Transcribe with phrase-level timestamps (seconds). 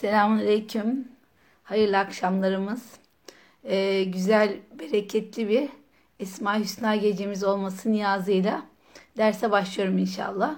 [0.00, 1.08] Selamünaleyküm.
[1.62, 2.82] Hayırlı akşamlarımız.
[3.64, 5.68] Ee, güzel, bereketli bir
[6.20, 8.62] Esma Hüsna gecemiz olması niyazıyla
[9.16, 10.56] derse başlıyorum inşallah.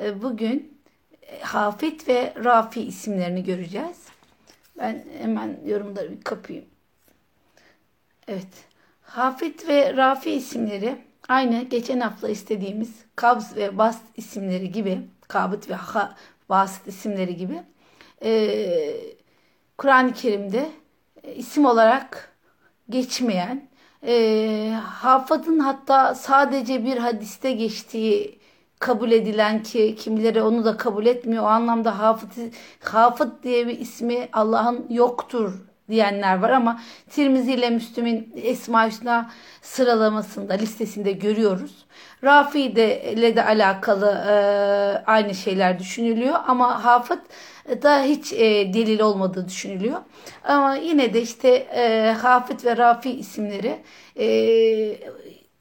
[0.00, 0.80] Ee, bugün
[1.22, 4.06] e, Hafet ve Rafi isimlerini göreceğiz.
[4.78, 6.64] Ben hemen yorumları bir kapayım.
[8.28, 8.64] Evet.
[9.02, 10.96] Hafet ve Rafi isimleri
[11.28, 16.16] aynı geçen hafta istediğimiz Kabz ve Bast isimleri gibi, Kabıt ve ha,
[16.48, 17.62] Basit isimleri gibi
[18.24, 18.70] e,
[19.78, 20.66] Kur'an-ı Kerim'de
[21.24, 22.36] e, isim olarak
[22.90, 23.68] geçmeyen,
[24.06, 28.38] e, hafadın hatta sadece bir hadiste geçtiği
[28.78, 31.44] kabul edilen ki kimileri onu da kabul etmiyor.
[31.44, 32.30] O anlamda hafız,
[32.80, 39.30] hafız diye bir ismi Allah'ın yoktur diyenler var ama Tirmizi ile Müslüm'ün Esma Hüsna
[39.62, 41.86] sıralamasında listesinde görüyoruz.
[42.24, 44.34] Rafi ile de alakalı e,
[45.06, 47.18] aynı şeyler düşünülüyor ama Hafız
[47.82, 49.98] da hiç e, delil olmadığı düşünülüyor.
[50.44, 53.78] Ama yine de işte e, Hafız ve Rafi isimleri
[54.16, 54.26] e,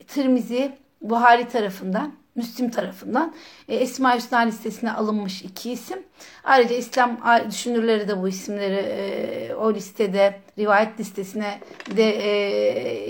[0.08, 3.34] Tirmizi Buhari tarafından Müslim tarafından
[3.67, 6.04] e, Esma Hüsna listesine alınmış iki isim.
[6.44, 7.17] Ayrıca İslam
[7.50, 11.60] düşünürleri de bu isimleri e, o listede rivayet listesine
[11.98, 12.30] de e,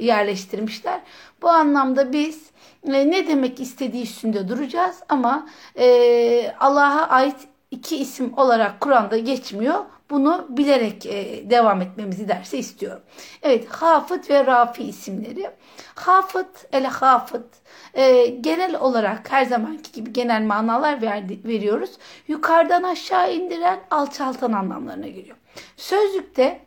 [0.05, 1.02] yerleştirmişler.
[1.41, 2.50] Bu anlamda biz
[2.88, 7.38] e, ne demek istediği üstünde duracağız ama e, Allah'a ait
[7.71, 9.85] iki isim olarak Kur'an'da geçmiyor.
[10.09, 13.03] Bunu bilerek e, devam etmemizi derse istiyorum.
[13.41, 15.51] Evet, Hafıt ve Rafi isimleri.
[15.95, 17.45] Hafıt, el Hafıt
[17.93, 21.91] e, genel olarak her zamanki gibi genel manalar verdi, veriyoruz.
[22.27, 25.38] Yukarıdan aşağı indiren, alçaltan anlamlarına geliyor.
[25.77, 26.61] Sözlükte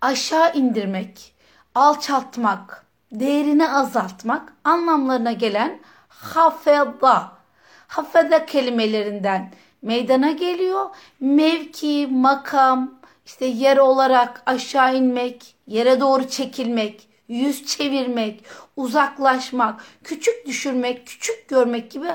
[0.00, 1.34] aşağı indirmek,
[1.74, 7.32] alçaltmak, değerini azaltmak anlamlarına gelen hafeda,
[7.86, 9.52] hafeda kelimelerinden
[9.84, 10.86] meydana geliyor.
[11.20, 12.94] Mevki, makam,
[13.26, 18.44] işte yer olarak aşağı inmek, yere doğru çekilmek, yüz çevirmek,
[18.76, 22.08] uzaklaşmak, küçük düşürmek, küçük görmek gibi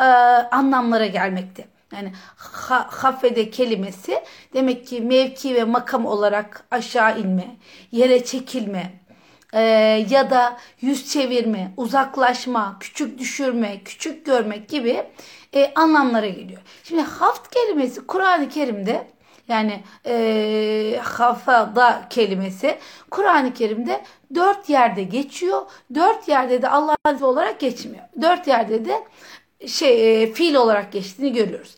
[0.00, 0.04] e,
[0.50, 1.68] anlamlara gelmekte.
[1.92, 4.22] Yani ha, hafede kelimesi
[4.54, 7.56] demek ki mevki ve makam olarak aşağı inme,
[7.92, 8.92] yere çekilme
[9.52, 9.60] e,
[10.10, 15.04] ya da yüz çevirme, uzaklaşma, küçük düşürme, küçük görmek gibi
[15.56, 16.60] e, anlamlara geliyor.
[16.84, 19.06] Şimdi haft kelimesi Kur'an-ı Kerim'de
[19.48, 22.78] yani e, hafada kelimesi
[23.10, 25.62] Kur'an-ı Kerim'de dört yerde geçiyor.
[25.94, 28.04] Dört yerde de Allah Azze olarak geçmiyor.
[28.22, 29.04] Dört yerde de
[29.66, 31.76] şey e, fiil olarak geçtiğini görüyoruz.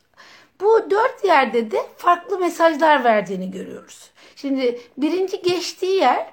[0.61, 4.11] Bu dört yerde de farklı mesajlar verdiğini görüyoruz.
[4.37, 6.27] Şimdi birinci geçtiği yer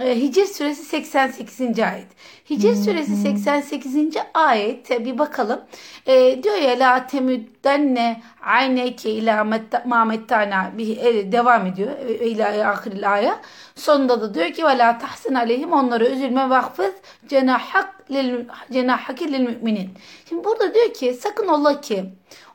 [0.00, 1.60] Hicr suresi 88.
[1.60, 2.06] ayet.
[2.50, 4.16] Hicr suresi 88.
[4.34, 5.60] ayette bir bakalım.
[6.06, 9.44] E, diyor ya la temüddenne ayneke ila
[9.84, 11.90] ma mettana e, devam ediyor.
[12.08, 13.40] E, ila ahiril aya.
[13.74, 16.92] Sonunda da diyor ki ve la tahsin aleyhim onlara üzülme vakfız
[17.28, 19.90] cenahak lil cenahaki lil müminin.
[20.28, 22.04] Şimdi burada diyor ki sakın ola ki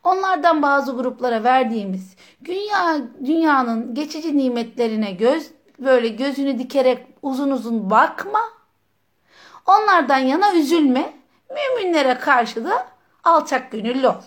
[0.03, 2.15] onlardan bazı gruplara verdiğimiz
[2.45, 8.39] dünya dünyanın geçici nimetlerine göz böyle gözünü dikerek uzun uzun bakma.
[9.65, 11.13] Onlardan yana üzülme.
[11.49, 12.87] Müminlere karşı da
[13.23, 14.21] alçak gönüllü ol.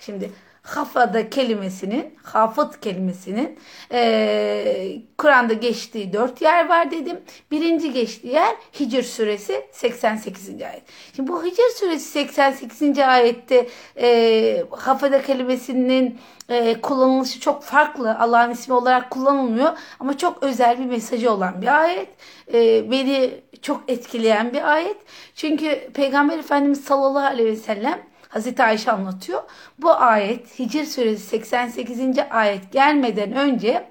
[0.00, 0.32] Şimdi
[0.64, 3.58] hafada kelimesinin, hafıt kelimesinin
[3.92, 7.20] e, Kur'an'da geçtiği dört yer var dedim.
[7.50, 10.48] Birinci geçtiği yer Hicr suresi 88.
[10.48, 10.82] ayet.
[11.16, 12.98] Şimdi bu Hicr suresi 88.
[12.98, 13.68] ayette
[14.00, 18.18] e, hafada kelimesinin e, kullanılışı çok farklı.
[18.18, 22.08] Allah'ın ismi olarak kullanılmıyor ama çok özel bir mesajı olan bir ayet.
[22.54, 23.30] E, beni
[23.62, 24.96] çok etkileyen bir ayet.
[25.34, 29.42] Çünkü Peygamber Efendimiz sallallahu aleyhi ve sellem Hazreti Ayşe anlatıyor.
[29.78, 32.00] Bu ayet Hicr suresi 88.
[32.30, 33.88] ayet gelmeden önce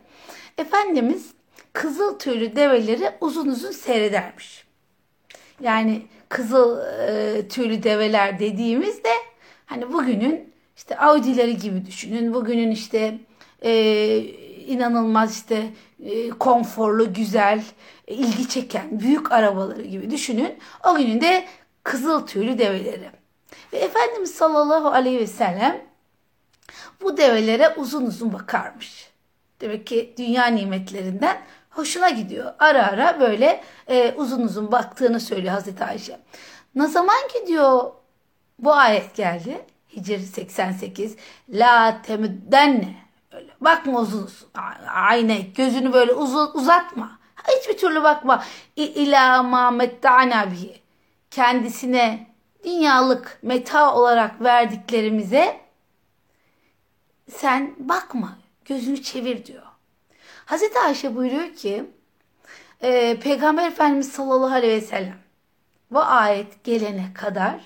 [0.57, 1.33] Efendimiz
[1.73, 4.65] kızıl tüylü develeri uzun uzun seyredermiş.
[5.61, 9.09] Yani kızıl e, tüylü develer dediğimizde
[9.65, 12.33] hani bugünün işte Audi'leri gibi düşünün.
[12.33, 13.19] Bugünün işte
[13.61, 14.17] e,
[14.67, 15.69] inanılmaz işte
[16.05, 17.63] e, konforlu, güzel,
[18.07, 20.53] ilgi çeken büyük arabaları gibi düşünün.
[20.89, 21.45] O günün de
[21.83, 23.22] kızıl tüylü develeri.
[23.73, 25.81] Ve Efendimiz sallallahu aleyhi ve sellem
[27.01, 29.09] bu develere uzun uzun bakarmış.
[29.61, 32.53] Demek ki dünya nimetlerinden hoşuna gidiyor.
[32.59, 36.19] Ara ara böyle e, uzun uzun baktığını söylüyor Hazreti Ayşe.
[36.75, 37.91] Ne zaman ki diyor
[38.59, 39.65] bu ayet geldi.
[39.95, 41.15] Hicr 88.
[41.49, 42.95] La temüddenne.
[43.31, 44.47] Öyle bakma uzun uzun.
[44.93, 47.19] Ayne gözünü böyle uzun, uzatma.
[47.47, 48.43] Hiçbir türlü bakma.
[48.75, 50.81] İlâ mâ metta'na bihi.
[51.31, 52.32] Kendisine
[52.63, 55.61] dünyalık meta olarak verdiklerimize
[57.31, 59.63] sen bakma, gözünü çevir diyor.
[60.45, 61.85] Hazreti Ayşe buyuruyor ki
[62.81, 65.17] e, Peygamber Efendimiz sallallahu aleyhi ve sellem
[65.91, 67.61] bu ayet gelene kadar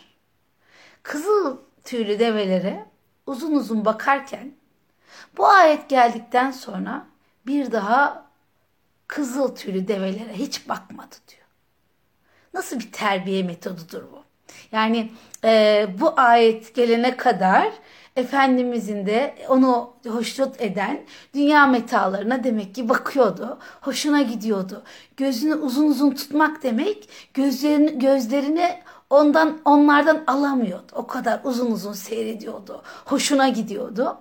[1.04, 2.86] kızıl tüylü develere
[3.26, 4.52] uzun uzun bakarken
[5.38, 7.06] bu ayet geldikten sonra
[7.46, 8.28] bir daha
[9.08, 11.48] kızıl tüylü develere hiç bakmadı diyor.
[12.54, 14.27] Nasıl bir terbiye metodudur bu?
[14.72, 15.12] Yani
[15.44, 17.72] e, bu ayet gelene kadar
[18.18, 21.02] Efendimizin de onu hoşnut eden
[21.34, 23.58] dünya metalarına demek ki bakıyordu.
[23.82, 24.84] Hoşuna gidiyordu.
[25.18, 28.80] Gözünü uzun uzun tutmak demek gözlerini, gözlerini
[29.10, 30.92] ondan onlardan alamıyordu.
[30.96, 32.82] O kadar uzun uzun seyrediyordu.
[33.06, 34.18] Hoşuna gidiyordu.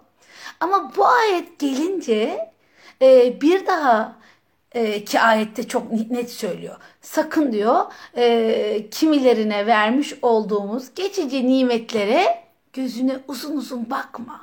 [0.60, 2.50] Ama bu ayet gelince
[3.02, 4.15] e, bir daha
[4.76, 6.76] e, ki ayette çok net söylüyor.
[7.00, 7.84] Sakın diyor
[8.16, 14.40] e, kimilerine vermiş olduğumuz geçici nimetlere gözüne uzun uzun bakma.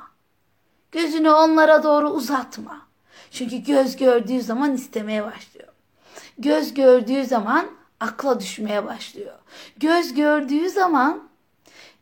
[0.92, 2.88] Gözünü onlara doğru uzatma.
[3.30, 5.68] Çünkü göz gördüğü zaman istemeye başlıyor.
[6.38, 7.66] Göz gördüğü zaman
[8.00, 9.38] akla düşmeye başlıyor.
[9.76, 11.28] Göz gördüğü zaman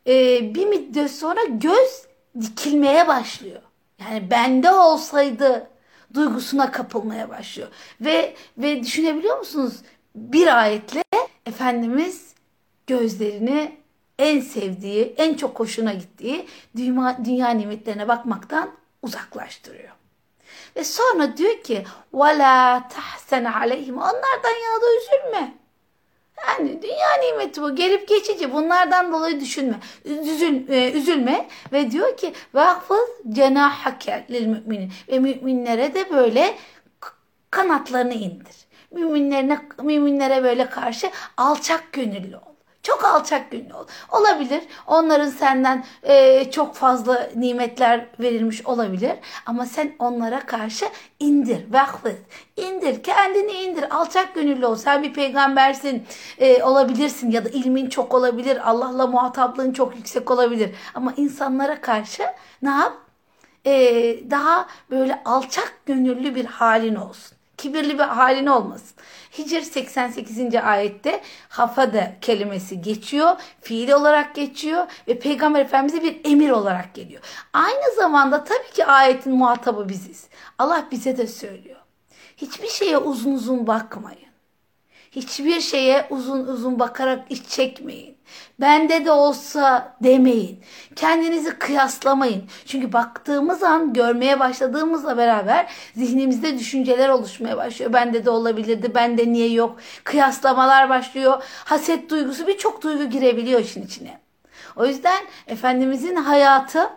[0.07, 0.15] e,
[0.55, 2.07] bir müddet sonra göz
[2.41, 3.63] dikilmeye başlıyor.
[4.01, 5.72] Yani bende olsaydı
[6.14, 7.70] duygusuna kapılmaya başlıyor.
[8.02, 9.74] Ve ve düşünebiliyor musunuz?
[10.16, 11.04] Bir ayetle
[11.46, 12.34] Efendimiz
[12.88, 13.78] gözlerini
[14.20, 18.72] en sevdiği, en çok hoşuna gittiği dünya, dünya nimetlerine bakmaktan
[19.02, 19.92] uzaklaştırıyor.
[20.76, 25.58] Ve sonra diyor ki وَلَا تَحْسَنَ عَلَيْهِمْ Onlardan yana da üzülme.
[26.49, 27.75] Yani dünya nimeti bu.
[27.75, 28.53] Gelip geçici.
[28.53, 29.75] Bunlardan dolayı düşünme.
[30.05, 31.49] Üzül, e, üzülme.
[31.73, 34.93] Ve diyor ki vahfız cenahhake lil müminin.
[35.09, 36.55] Ve müminlere de böyle
[37.51, 38.57] kanatlarını indir.
[38.91, 42.52] Müminlerine, müminlere böyle karşı alçak gönüllü ol.
[42.83, 43.87] Çok alçak gönüllü ol.
[44.13, 44.63] Olabilir.
[44.87, 49.13] Onların senden e, çok fazla nimetler verilmiş olabilir.
[49.47, 50.87] Ama sen onlara karşı
[51.19, 51.73] indir.
[51.73, 52.17] Vakfız.
[52.57, 53.03] İndir.
[53.03, 53.97] Kendini indir.
[53.97, 54.77] Alçak gönüllü ol.
[54.77, 56.07] Sen bir peygambersin.
[56.39, 57.31] E, olabilirsin.
[57.31, 58.71] Ya da ilmin çok olabilir.
[58.71, 60.71] Allah'la muhataplığın çok yüksek olabilir.
[60.95, 62.23] Ama insanlara karşı
[62.63, 62.93] ne yap?
[63.67, 63.73] E,
[64.31, 68.97] daha böyle alçak gönüllü bir halin olsun kibirli bir halin olmasın.
[69.39, 70.55] Hicr 88.
[70.55, 77.23] ayette hafada kelimesi geçiyor, fiil olarak geçiyor ve Peygamber Efendimiz'e bir emir olarak geliyor.
[77.53, 80.27] Aynı zamanda tabii ki ayetin muhatabı biziz.
[80.59, 81.81] Allah bize de söylüyor.
[82.37, 84.32] Hiçbir şeye uzun uzun bakmayın.
[85.13, 88.17] Hiçbir şeye uzun uzun bakarak iç çekmeyin.
[88.61, 90.61] Bende de olsa demeyin.
[90.97, 92.45] Kendinizi kıyaslamayın.
[92.67, 97.93] Çünkü baktığımız an görmeye başladığımızla beraber zihnimizde düşünceler oluşmaya başlıyor.
[97.93, 98.95] Bende de olabilirdi.
[98.95, 99.79] Bende niye yok?
[100.05, 101.43] Kıyaslamalar başlıyor.
[101.65, 104.21] Haset duygusu birçok duygu girebiliyor işin içine.
[104.77, 106.91] O yüzden Efendimizin hayatı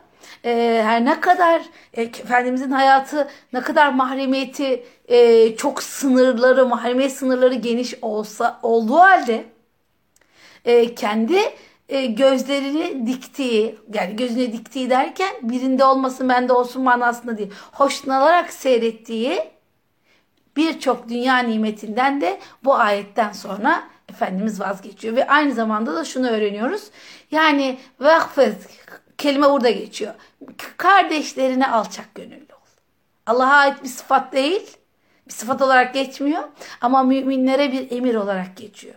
[0.46, 1.62] e, her ne kadar
[1.94, 9.46] e, Efendimizin hayatı ne kadar mahremiyeti e, çok sınırları mahremiyet sınırları geniş olsa olduğu halde
[10.66, 11.40] e, kendi
[11.90, 19.42] e, gözlerini diktiği yani gözüne diktiği derken birinde olmasın bende olsun manasında değil hoşlanarak seyrettiği
[20.58, 26.84] birçok dünya nimetinden de bu ayetten sonra Efendimiz vazgeçiyor ve aynı zamanda da şunu öğreniyoruz
[27.32, 28.56] yani vakfız
[29.18, 30.14] kelime burada geçiyor.
[30.78, 32.68] Kardeşlerine alçak gönüllü ol.
[33.26, 34.78] Allah'a ait bir sıfat değil.
[35.28, 36.44] Bir sıfat olarak geçmiyor.
[36.82, 38.96] Ama müminlere bir emir olarak geçiyor.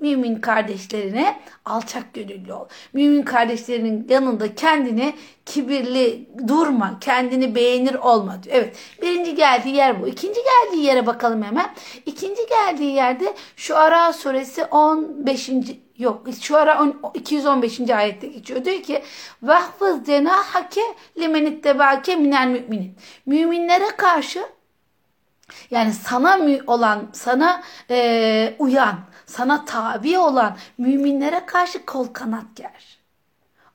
[0.00, 2.66] Mümin kardeşlerine alçak gönüllü ol.
[2.92, 5.14] Mümin kardeşlerinin yanında kendini
[5.46, 6.98] kibirli durma.
[7.00, 8.56] Kendini beğenir olma diyor.
[8.56, 10.08] Evet birinci geldiği yer bu.
[10.08, 11.70] İkinci geldiği yere bakalım hemen.
[12.06, 15.50] İkinci geldiği yerde şu Ara suresi 15.
[15.98, 17.90] Yok şu ara 215.
[17.90, 18.64] ayette geçiyor.
[18.64, 19.02] Diyor ki
[19.42, 20.80] vahfız cenahake
[21.18, 22.94] limenittebaake minel müminin.
[23.26, 24.44] Müminlere karşı
[25.70, 32.98] yani sana olan, sana e, uyan, sana tabi olan müminlere karşı kol kanat ger.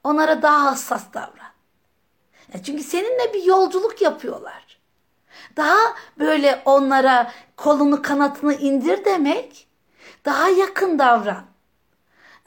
[0.04, 1.54] Onlara daha hassas davran.
[2.54, 4.80] Ya çünkü seninle bir yolculuk yapıyorlar.
[5.58, 9.68] Daha böyle onlara kolunu kanatını indir demek,
[10.26, 11.53] daha yakın davran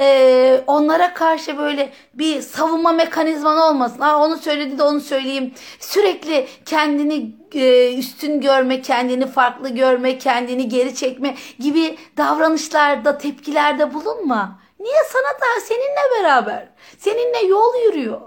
[0.01, 4.01] e, onlara karşı böyle bir savunma mekanizman olmasın.
[4.01, 5.55] Ha, onu söyledi de onu söyleyeyim.
[5.81, 14.61] Sürekli kendini e, üstün görme, kendini farklı görme, kendini geri çekme gibi davranışlarda, tepkilerde bulunma.
[14.81, 18.21] Niye sana da seninle beraber, seninle yol yürüyor.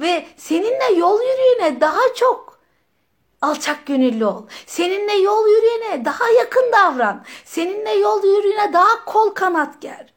[0.00, 2.58] Ve seninle yol yürüyene daha çok
[3.42, 4.42] alçak gönüllü ol.
[4.66, 7.24] Seninle yol yürüyene daha yakın davran.
[7.44, 10.13] Seninle yol yürüyene daha kol kanat ger.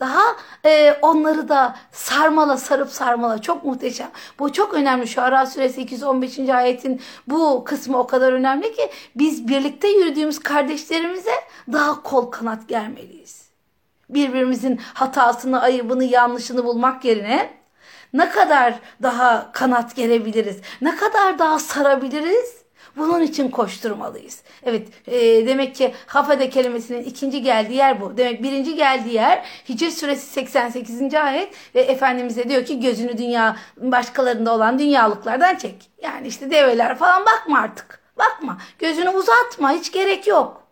[0.00, 0.22] Daha
[0.64, 4.10] e, onları da sarmala sarıp sarmala çok muhteşem.
[4.38, 6.38] Bu çok önemli şu Ara suresi 215.
[6.38, 11.34] ayetin bu kısmı o kadar önemli ki biz birlikte yürüdüğümüz kardeşlerimize
[11.72, 13.48] daha kol kanat germeliyiz.
[14.10, 17.58] Birbirimizin hatasını, ayıbını, yanlışını bulmak yerine
[18.12, 22.57] ne kadar daha kanat gerebiliriz, ne kadar daha sarabiliriz
[22.98, 24.42] bunun için koşturmalıyız.
[24.62, 28.16] Evet e, demek ki hafede kelimesinin ikinci geldiği yer bu.
[28.16, 31.14] Demek birinci geldiği yer Hicr suresi 88.
[31.14, 35.90] ayet ve Efendimiz'e diyor ki gözünü dünya başkalarında olan dünyalıklardan çek.
[36.02, 38.00] Yani işte develer falan bakma artık.
[38.18, 38.58] Bakma.
[38.78, 39.72] Gözünü uzatma.
[39.72, 40.62] Hiç gerek yok.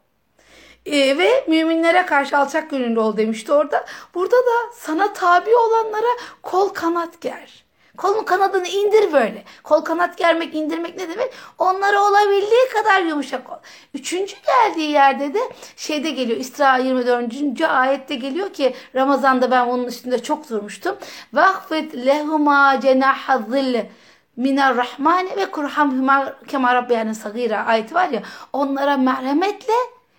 [0.87, 3.87] E, ve müminlere karşı alçak gönüllü ol demişti orada.
[4.15, 7.66] Burada da sana tabi olanlara kol kanat ger.
[7.97, 9.45] Kolun kanadını indir böyle.
[9.63, 11.33] Kol kanat germek, indirmek ne demek?
[11.59, 13.57] Onlara olabildiği kadar yumuşak ol.
[13.95, 15.41] Üçüncü geldiği yerde de
[15.77, 16.39] şeyde geliyor.
[16.39, 17.63] İsra 24.
[17.63, 20.97] ayette geliyor ki Ramazan'da ben bunun üstünde çok durmuştum.
[21.33, 23.91] Vakfet lehuma cenaha zille
[24.37, 28.23] minar rahmani ve kurhamhuma kema rabbiyanin sagira ayeti var ya
[28.53, 29.73] onlara merhametle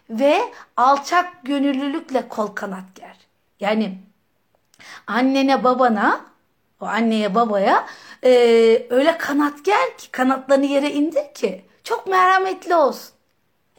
[0.09, 0.41] ve
[0.77, 3.17] alçak gönüllülükle kol kanat ger.
[3.59, 3.97] Yani
[5.07, 6.21] annene babana
[6.81, 7.85] o anneye babaya
[8.23, 8.29] e,
[8.89, 13.13] öyle kanat ger ki kanatlarını yere indir ki çok merhametli olsun.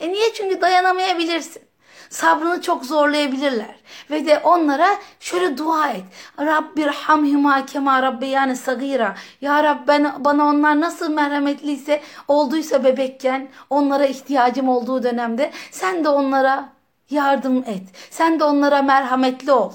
[0.00, 0.32] E niye?
[0.34, 1.62] Çünkü dayanamayabilirsin.
[2.10, 3.74] Sabrını çok zorlayabilirler.
[4.10, 4.88] Ve de onlara
[5.20, 6.04] şöyle dua et.
[6.40, 9.14] Rabbir hamhima kema rabbi yani sagira.
[9.40, 16.08] Ya Rab ben, bana onlar nasıl merhametliyse olduysa bebekken onlara ihtiyacım olduğu dönemde sen de
[16.08, 16.68] onlara
[17.10, 17.82] yardım et.
[18.10, 19.72] Sen de onlara merhametli ol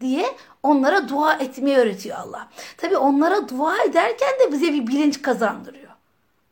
[0.00, 0.26] diye
[0.64, 2.48] onlara dua etmeyi öğretiyor Allah.
[2.76, 5.84] Tabi onlara dua ederken de bize bir bilinç kazandırıyor.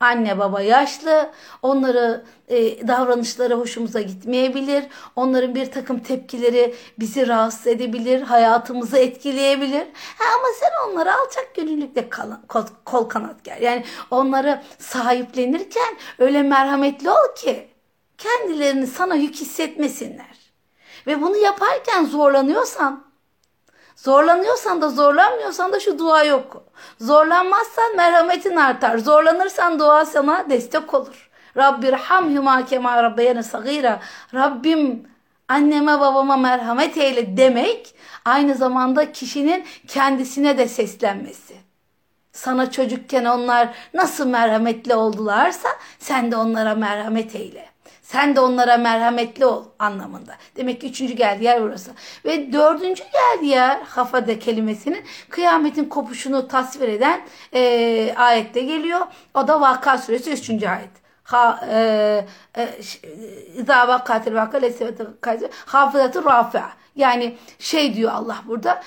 [0.00, 1.30] Anne baba yaşlı,
[1.62, 4.84] onları e, davranışları hoşumuza gitmeyebilir.
[5.16, 9.86] Onların bir takım tepkileri bizi rahatsız edebilir, hayatımızı etkileyebilir.
[10.18, 12.08] Ha, ama sen onlara alçak gönüllükle
[12.48, 13.62] kol, kol kanat gel.
[13.62, 17.68] Yani onları sahiplenirken öyle merhametli ol ki
[18.18, 20.52] kendilerini sana yük hissetmesinler.
[21.06, 23.11] Ve bunu yaparken zorlanıyorsan
[24.02, 26.64] Zorlanıyorsan da zorlanmıyorsan da şu dua yok.
[27.00, 28.98] Zorlanmazsan merhametin artar.
[28.98, 31.30] Zorlanırsan dua sana destek olur.
[31.56, 34.00] Rabbir hamhuma kema rabbeyene sagira.
[34.34, 35.08] Rabbim
[35.48, 37.94] anneme babama merhamet eyle demek
[38.24, 41.54] aynı zamanda kişinin kendisine de seslenmesi.
[42.32, 45.68] Sana çocukken onlar nasıl merhametli oldularsa
[45.98, 47.71] sen de onlara merhamet eyle.
[48.12, 50.36] Sen de onlara merhametli ol anlamında.
[50.56, 51.90] Demek ki üçüncü geldi yer burası.
[52.24, 57.20] Ve dördüncü geldi yer hafade kelimesinin kıyametin kopuşunu tasvir eden
[57.54, 59.00] e, ayette geliyor.
[59.34, 60.90] O da Vaka suresi üçüncü ayet.
[61.70, 62.26] E,
[62.56, 62.68] e,
[64.62, 65.04] leseveti
[65.66, 66.70] hafızatı rafi'a.
[66.96, 68.82] Yani şey diyor Allah burada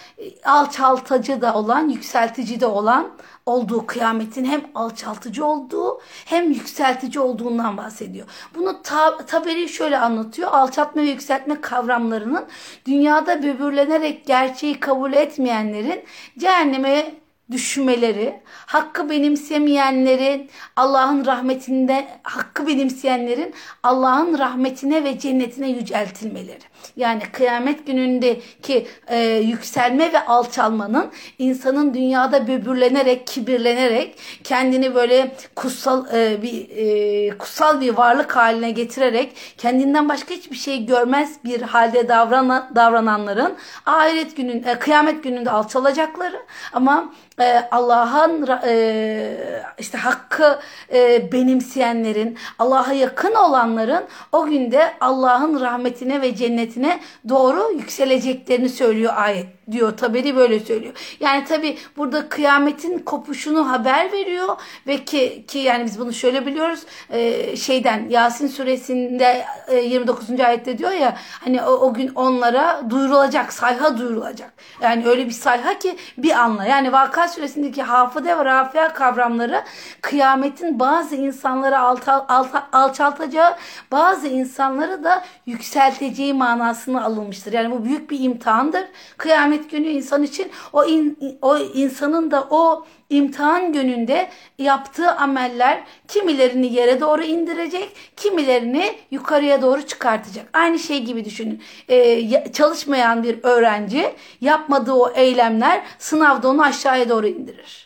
[0.46, 3.12] alçaltıcı da olan, yükseltici de olan
[3.46, 8.28] olduğu kıyametin hem alçaltıcı olduğu hem yükseltici olduğundan bahsediyor.
[8.56, 10.52] Bunu ta, Taberi şöyle anlatıyor.
[10.52, 12.46] Alçaltma ve yükseltme kavramlarının
[12.86, 16.04] dünyada böbürlenerek gerçeği kabul etmeyenlerin
[16.38, 26.64] cehenneme düşmeleri, hakkı benimsemeyenlerin Allah'ın rahmetinde hakkı benimseyenlerin Allah'ın rahmetine ve cennetine yüceltilmeleri.
[26.98, 36.42] Yani kıyamet günündeki e, yükselme ve alçalmanın insanın dünyada böbürlenerek, kibirlenerek kendini böyle kutsal e,
[36.42, 42.72] bir e, kutsal bir varlık haline getirerek kendinden başka hiçbir şey görmez bir halde davranan,
[42.76, 46.42] davrananların ahiret günün e, kıyamet gününde alçalacakları
[46.74, 49.38] ama e, Allah'ın e,
[49.80, 50.60] işte hakkı
[50.94, 57.00] e, benimseyenlerin, Allah'a yakın olanların o günde Allah'ın rahmetine ve cennetine
[57.30, 59.98] doğru yükseleceklerini söylüyor ayet diyor.
[59.98, 60.94] Taberi böyle söylüyor.
[61.20, 64.58] Yani tabi burada kıyametin kopuşunu haber veriyor
[64.88, 66.80] ve ki ki yani biz bunu şöyle biliyoruz
[67.10, 70.40] e, şeyden Yasin suresinde e, 29.
[70.40, 74.54] ayette diyor ya hani o, o gün onlara duyurulacak sayha duyurulacak.
[74.82, 76.66] Yani öyle bir sayha ki bir anla.
[76.66, 79.64] Yani Vaka suresindeki hafıde ve rafia kavramları
[80.02, 83.56] kıyametin bazı insanları alta, alta, alçaltacağı
[83.92, 87.54] bazı insanları da yükselteceği manasını alınmıştır.
[87.54, 88.84] Yani bu büyük bir imtihandır.
[89.18, 95.84] Kıyamet kıyamet günü insan için o in, o insanın da o imtihan gününde yaptığı ameller
[96.08, 100.50] kimilerini yere doğru indirecek, kimilerini yukarıya doğru çıkartacak.
[100.54, 101.62] Aynı şey gibi düşünün.
[101.90, 107.85] Ee, çalışmayan bir öğrenci yapmadığı o eylemler sınavda onu aşağıya doğru indirir.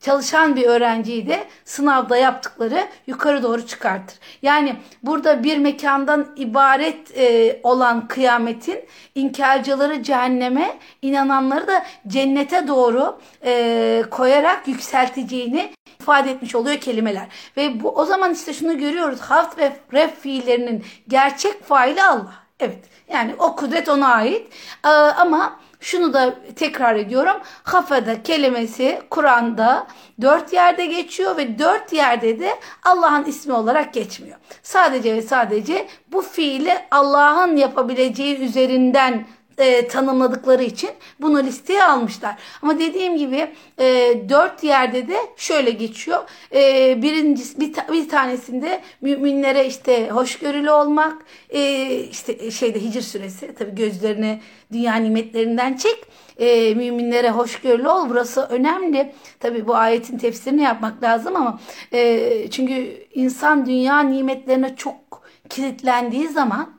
[0.00, 4.18] Çalışan bir öğrenciyi de sınavda yaptıkları yukarı doğru çıkartır.
[4.42, 14.04] Yani burada bir mekandan ibaret e, olan kıyametin inkarcıları cehenneme, inananları da cennete doğru e,
[14.10, 17.26] koyarak yükselteceğini ifade etmiş oluyor kelimeler.
[17.56, 19.20] Ve bu o zaman işte şunu görüyoruz.
[19.20, 22.32] Haft ve ref fiillerinin gerçek faili Allah.
[22.60, 22.84] Evet.
[23.12, 24.46] Yani o kudret ona ait.
[24.84, 27.36] Ee, ama şunu da tekrar ediyorum.
[27.62, 29.86] Hafada kelimesi Kur'an'da
[30.20, 32.50] dört yerde geçiyor ve dört yerde de
[32.84, 34.38] Allah'ın ismi olarak geçmiyor.
[34.62, 39.26] Sadece ve sadece bu fiili Allah'ın yapabileceği üzerinden
[39.58, 42.34] e, tanımladıkları için bunu listeye almışlar.
[42.62, 46.18] Ama dediğim gibi e, dört yerde de şöyle geçiyor.
[46.54, 51.16] E, birincisi bir, ta, bir tanesinde müminlere işte hoşgörülü olmak,
[51.50, 54.40] e, işte şeyde Hicr suresi tabi gözlerini
[54.72, 56.04] dünya nimetlerinden çek.
[56.38, 58.08] E, müminlere hoşgörülü ol.
[58.08, 59.12] Burası önemli.
[59.40, 61.60] Tabi bu ayetin tefsirini yapmak lazım ama
[61.92, 66.77] e, çünkü insan dünya nimetlerine çok kilitlendiği zaman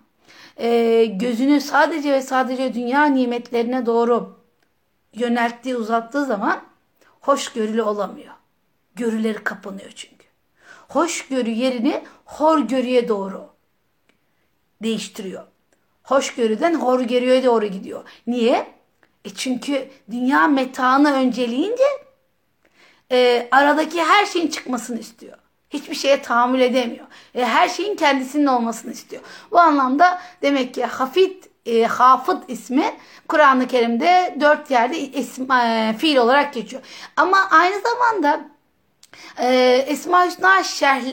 [0.60, 4.40] e, gözünü sadece ve sadece dünya nimetlerine doğru
[5.14, 6.62] yönelttiği uzattığı zaman
[7.22, 8.34] hoşgörülü olamıyor.
[8.96, 10.26] Görüleri kapanıyor çünkü.
[10.88, 13.50] Hoşgörü yerini horgörüye doğru
[14.84, 15.44] değiştiriyor.
[16.04, 18.04] Hoşgörüden horgörüye doğru gidiyor.
[18.28, 18.68] Niye?
[19.26, 21.84] E çünkü dünya metaını önceleyince
[23.12, 25.38] e, aradaki her şeyin çıkmasını istiyor
[25.70, 27.06] hiçbir şeye tahammül edemiyor.
[27.36, 29.22] E, her şeyin kendisinin olmasını istiyor.
[29.52, 32.86] Bu anlamda demek ki Hafid e, Hafıd ismi
[33.28, 36.82] Kur'an-ı Kerim'de dört yerde isim, e, fiil olarak geçiyor.
[37.16, 38.49] Ama aynı zamanda
[39.42, 40.64] ee, Esma Hüsna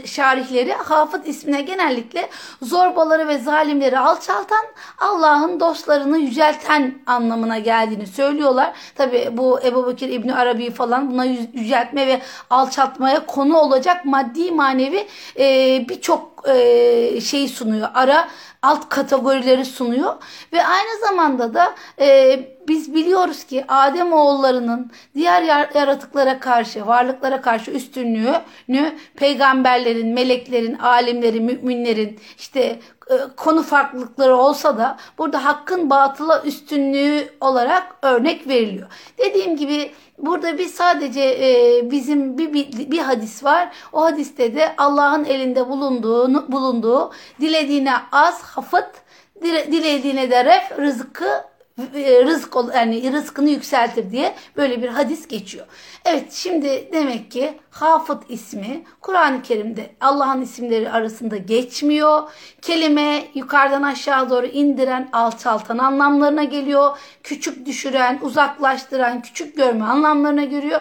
[0.05, 2.29] şarihleri Hafız ismine genellikle
[2.63, 4.67] zorbaları ve zalimleri alçaltan
[4.99, 8.73] Allah'ın dostlarını yücelten anlamına geldiğini söylüyorlar.
[8.95, 12.21] Tabi bu Ebu Bekir İbni Arabi falan buna yüceltme ve
[12.51, 15.07] alçaltmaya konu olacak maddi manevi
[15.39, 17.89] e, birçok e, şey sunuyor.
[17.95, 18.29] Ara
[18.63, 20.15] alt kategorileri sunuyor
[20.53, 25.43] ve aynı zamanda da e, biz biliyoruz ki Adem oğullarının diğer
[25.75, 32.81] yaratıklara karşı, varlıklara karşı üstünlüğünü peygamberlerin, meleklerin, alimlerin, müminlerin işte
[33.11, 38.89] e, konu farklılıkları olsa da burada hakkın batıla üstünlüğü olarak örnek veriliyor.
[39.19, 43.69] Dediğim gibi Burada bir sadece e, bizim bir, bir, bir hadis var.
[43.93, 48.91] O hadiste de Allah'ın elinde bulunduğu, bulunduğu dilediğine az hafıt,
[49.43, 51.45] dile, dilediğine de ref rızkı
[51.79, 55.67] rızk yani rızkını yükseltir diye böyle bir hadis geçiyor.
[56.05, 62.23] Evet şimdi demek ki Hafıt ismi Kur'an-ı Kerim'de Allah'ın isimleri arasında geçmiyor.
[62.63, 66.99] Kelime yukarıdan aşağı doğru indiren, alçaltan anlamlarına geliyor.
[67.23, 70.81] Küçük düşüren, uzaklaştıran, küçük görme anlamlarına geliyor.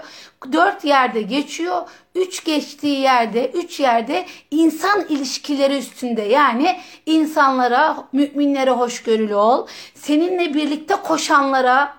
[0.51, 1.81] Dört yerde geçiyor.
[2.15, 9.67] Üç geçtiği yerde, üç yerde insan ilişkileri üstünde yani insanlara, müminlere hoşgörülü ol.
[9.95, 11.93] Seninle birlikte koşanlara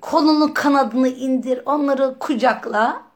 [0.00, 3.09] kolunu kanadını indir, onları kucakla.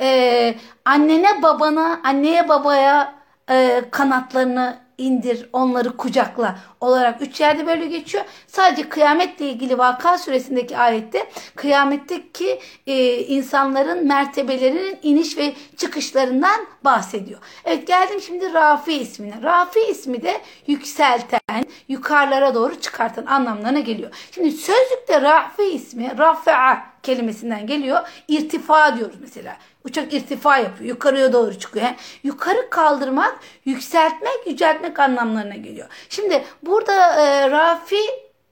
[0.00, 3.14] Ee, annene babana, anneye babaya
[3.50, 8.24] e, kanatlarını indir, onları kucakla olarak üç yerde böyle geçiyor.
[8.46, 17.40] Sadece kıyametle ilgili Vaka suresindeki ayette kıyametteki e, insanların mertebelerinin iniş ve çıkışlarından bahsediyor.
[17.64, 19.34] Evet geldim şimdi Rafi ismine.
[19.42, 24.10] Rafi ismi de yükselten, yukarılara doğru çıkartan anlamlarına geliyor.
[24.32, 28.00] Şimdi sözlükte Rafi ismi, Rafa'a kelimesinden geliyor.
[28.28, 29.56] İrtifa diyoruz mesela.
[29.88, 30.88] Uçak irtifa yapıyor.
[30.88, 31.84] Yukarıya doğru çıkıyor.
[31.84, 35.88] Yani yukarı kaldırmak, yükseltmek, yüceltmek anlamlarına geliyor.
[36.08, 38.00] Şimdi burada e, Rafi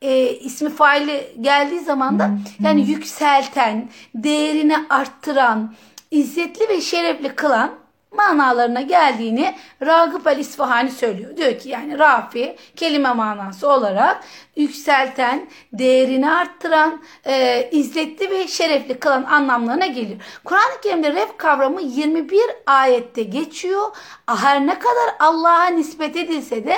[0.02, 5.74] e, ismi faili geldiği zaman da yani yükselten, değerini arttıran,
[6.10, 7.85] izzetli ve şerefli kılan
[8.16, 11.36] manalarına geldiğini Ragıp el İsfahani söylüyor.
[11.36, 14.24] Diyor ki yani Rafi kelime manası olarak
[14.56, 20.20] yükselten, değerini arttıran, e, izzetli ve şerefli kılan anlamlarına geliyor.
[20.44, 23.96] Kur'an-ı Kerim'de ref kavramı 21 ayette geçiyor.
[24.26, 26.76] Her ne kadar Allah'a nispet edilse de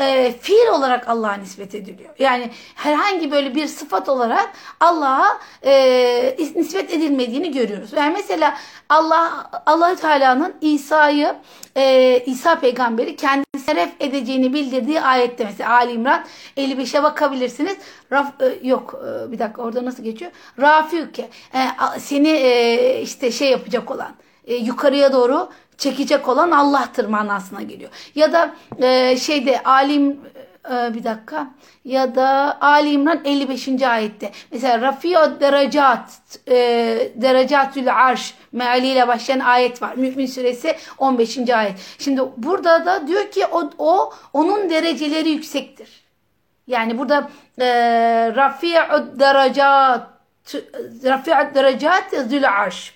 [0.00, 2.10] e, fiil olarak Allah'a nispet ediliyor.
[2.18, 7.92] Yani herhangi böyle bir sıfat olarak Allah'a e, nispet edilmediğini görüyoruz.
[7.92, 8.56] Yani mesela
[8.88, 11.34] Allah Allah Teala'nın İsa'yı
[11.76, 16.24] e, İsa peygamberi kendisine ref edeceğini bildirdiği ayette mesela Ali İmran
[16.56, 17.76] 55'e bakabilirsiniz.
[18.12, 20.30] Raf, e, yok e, bir dakika orada nasıl geçiyor?
[20.60, 21.58] Rafiuke e,
[21.98, 24.10] seni e, işte şey yapacak olan
[24.44, 27.90] e, yukarıya doğru çekecek olan Allah'tır manasına geliyor.
[28.14, 30.20] Ya da e, şeyde alim
[30.70, 31.50] e, bir dakika
[31.84, 33.82] ya da Ali İmran 55.
[33.82, 36.54] ayette mesela Rafi'u derecat e,
[37.14, 39.94] derecatül arş mealiyle başlayan ayet var.
[39.96, 41.38] Mümin suresi 15.
[41.50, 41.74] ayet.
[41.98, 45.88] Şimdi burada da diyor ki o, o onun dereceleri yüksektir.
[46.66, 47.66] Yani burada e,
[48.36, 50.06] Rafi'u derecat
[51.04, 52.94] Rafi'u derecat zül arş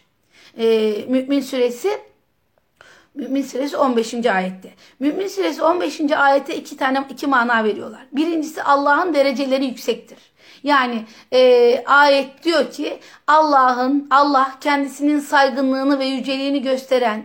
[0.58, 0.64] e,
[1.08, 2.11] Mümin suresi
[3.14, 4.14] Mümin suresi 15.
[4.26, 4.70] ayette.
[5.00, 6.00] Mümin suresi 15.
[6.00, 8.06] ayette iki tane iki mana veriyorlar.
[8.12, 10.18] Birincisi Allah'ın dereceleri yüksektir.
[10.62, 17.24] Yani e, ayet diyor ki Allah'ın Allah kendisinin saygınlığını ve yüceliğini gösteren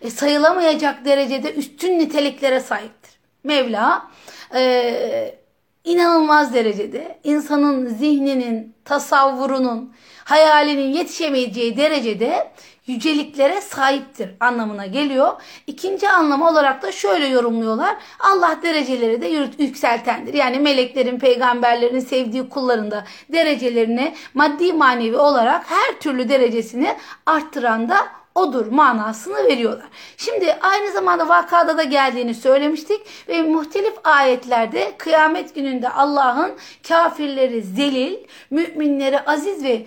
[0.00, 3.10] e, sayılamayacak derecede üstün niteliklere sahiptir.
[3.44, 4.10] Mevla
[4.54, 5.38] e,
[5.84, 9.92] inanılmaz derecede insanın zihninin, tasavvurunun,
[10.24, 12.52] hayalinin yetişemeyeceği derecede
[12.86, 15.42] yüceliklere sahiptir anlamına geliyor.
[15.66, 17.96] İkinci anlamı olarak da şöyle yorumluyorlar.
[18.20, 19.26] Allah dereceleri de
[19.62, 20.34] yükseltendir.
[20.34, 26.96] Yani meleklerin, peygamberlerin sevdiği kullarında derecelerini maddi manevi olarak her türlü derecesini
[27.26, 29.86] arttıran da odur manasını veriyorlar.
[30.16, 36.52] Şimdi aynı zamanda vakada da geldiğini söylemiştik ve muhtelif ayetlerde kıyamet gününde Allah'ın
[36.88, 38.16] kafirleri zelil,
[38.50, 39.86] müminleri aziz ve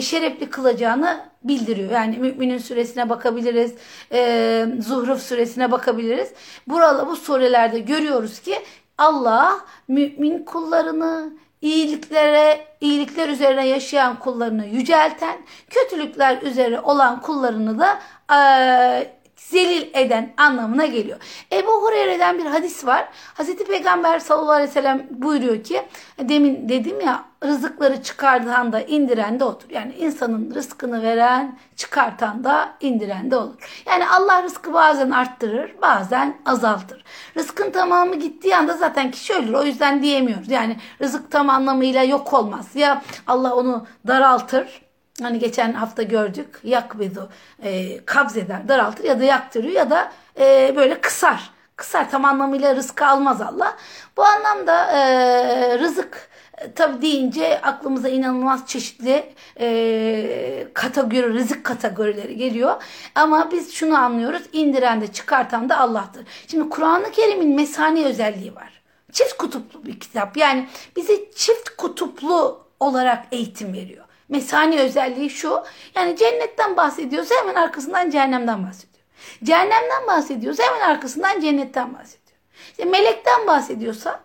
[0.00, 1.90] şerefli kılacağını bildiriyor.
[1.90, 3.74] Yani müminin suresine bakabiliriz,
[4.12, 6.32] e, Zuhruf suresine bakabiliriz.
[6.66, 8.54] Burada bu surelerde görüyoruz ki
[8.98, 15.38] Allah mümin kullarını iyiliklere, iyilikler üzerine yaşayan kullarını yücelten,
[15.70, 17.98] kötülükler üzere olan kullarını da
[18.34, 19.17] e,
[19.50, 21.18] zelil eden anlamına geliyor.
[21.52, 23.08] Ebu Hureyre'den bir hadis var.
[23.34, 25.82] Hazreti Peygamber sallallahu aleyhi ve sellem buyuruyor ki
[26.20, 29.70] demin dedim ya rızıkları çıkartan da indiren de odur.
[29.70, 33.82] Yani insanın rızkını veren, çıkartan da indiren de olur.
[33.86, 37.04] Yani Allah rızkı bazen arttırır, bazen azaltır.
[37.36, 39.52] Rızkın tamamı gittiği anda zaten kişi ölür.
[39.52, 40.50] O yüzden diyemiyoruz.
[40.50, 42.66] Yani rızık tam anlamıyla yok olmaz.
[42.74, 44.87] Ya Allah onu daraltır
[45.22, 47.30] Hani geçen hafta gördük yakbidu
[47.62, 51.50] e, kabz eder daraltır ya da yaktırıyor ya da e, böyle kısar.
[51.76, 53.76] Kısar tam anlamıyla rızkı almaz Allah.
[54.16, 56.28] Bu anlamda e, rızık
[56.58, 62.82] e, tabi deyince aklımıza inanılmaz çeşitli e, kategori, rızık kategorileri geliyor.
[63.14, 66.24] Ama biz şunu anlıyoruz indiren de çıkartan da Allah'tır.
[66.48, 68.82] Şimdi Kur'an-ı Kerim'in mesani özelliği var.
[69.12, 70.36] Çift kutuplu bir kitap.
[70.36, 74.04] Yani bize çift kutuplu olarak eğitim veriyor.
[74.28, 75.62] Mesani özelliği şu.
[75.94, 79.04] Yani cennetten bahsediyorsa hemen arkasından cehennemden bahsediyor.
[79.44, 82.38] Cehennemden bahsediyorsa hemen arkasından cennetten bahsediyor.
[82.70, 84.20] İşte melekten bahsediyorsa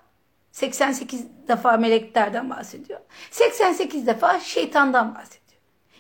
[0.52, 3.00] 88 defa meleklerden bahsediyor.
[3.32, 5.44] 88 defa şeytandan bahsediyor.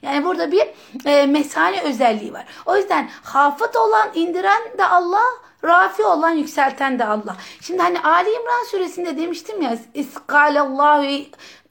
[0.01, 0.67] Yani burada bir
[1.05, 2.45] e, mesane özelliği var.
[2.65, 5.23] O yüzden hafıt olan indiren de Allah,
[5.63, 7.37] rafi olan yükselten de Allah.
[7.61, 11.05] Şimdi hani Ali İmran suresinde demiştim ya İskalallahu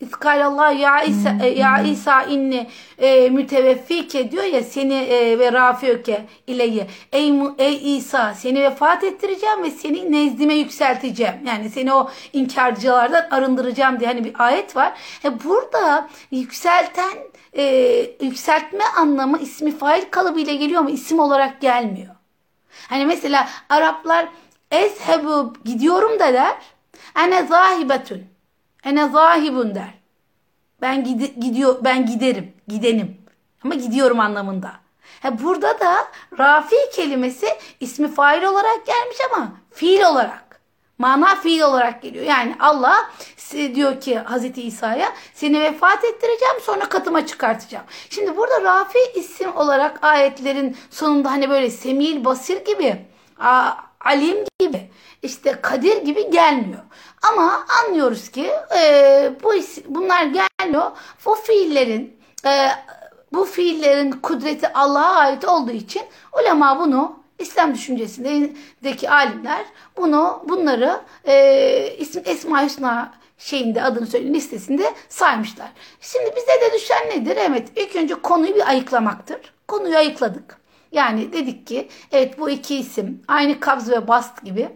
[0.03, 2.67] İskalallah ya İsa, e, ya İsa inni
[2.99, 6.87] e, müteveffike diyor ya seni e, ve rafiöke ileyye.
[7.13, 11.35] Ey, ey İsa seni vefat ettireceğim ve seni nezdime yükselteceğim.
[11.47, 14.93] Yani seni o inkarcılardan arındıracağım diye hani bir ayet var.
[15.25, 17.13] E, burada yükselten
[17.57, 17.65] e,
[18.21, 22.22] yükseltme anlamı ismi fail kalıbıyla geliyor ama isim olarak gelmiyor.
[22.89, 24.29] Hani mesela Araplar
[24.71, 26.57] ezhebu gidiyorum da der.
[27.17, 28.23] Ene zahibetun.
[28.85, 29.95] Ene zahibun der.
[30.81, 33.23] Ben gidi, gidiyor ben giderim, gidenim.
[33.65, 34.73] Ama gidiyorum anlamında.
[35.23, 35.95] Ha, burada da
[36.39, 37.47] rafi kelimesi
[37.81, 40.42] ismi fail olarak gelmiş ama fiil olarak.
[41.03, 42.25] Mana fiil olarak geliyor.
[42.25, 43.11] Yani Allah
[43.53, 47.85] diyor ki Hazreti İsa'ya seni vefat ettireceğim sonra katıma çıkartacağım.
[48.11, 53.07] Şimdi burada Rafi isim olarak ayetlerin sonunda hani böyle Semil Basir gibi
[54.01, 54.91] Alim gibi
[55.23, 56.83] işte Kadir gibi gelmiyor.
[57.23, 59.53] Ama anlıyoruz ki e, bu
[59.89, 60.91] bunlar gelmiyor.
[61.27, 62.69] Bu fiillerin e,
[63.33, 66.03] bu fiillerin kudreti Allah'a ait olduğu için
[66.41, 69.65] ulema bunu İslam düşüncesindeki alimler
[69.97, 75.73] bunu bunları e, isim Esma Hüsna şeyinde adını söyleyin listesinde saymışlar.
[76.01, 77.39] Şimdi bize de düşen nedir?
[77.41, 79.41] Evet ilk önce konuyu bir ayıklamaktır.
[79.69, 80.57] Konuyu ayıkladık.
[80.93, 84.69] Yani dedik ki evet bu iki isim aynı kabz ve bast gibi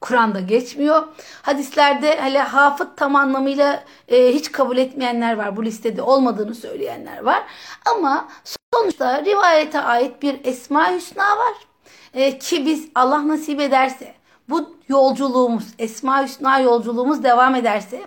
[0.00, 1.02] Kur'an'da geçmiyor.
[1.42, 5.56] Hadislerde hele hafıt tam anlamıyla e, hiç kabul etmeyenler var.
[5.56, 7.42] Bu listede olmadığını söyleyenler var.
[7.86, 8.28] Ama
[8.74, 11.67] sonuçta rivayete ait bir Esma Hüsna var.
[12.14, 14.14] E, ki biz Allah nasip ederse
[14.48, 18.02] bu yolculuğumuz, Esma Hüsna yolculuğumuz devam ederse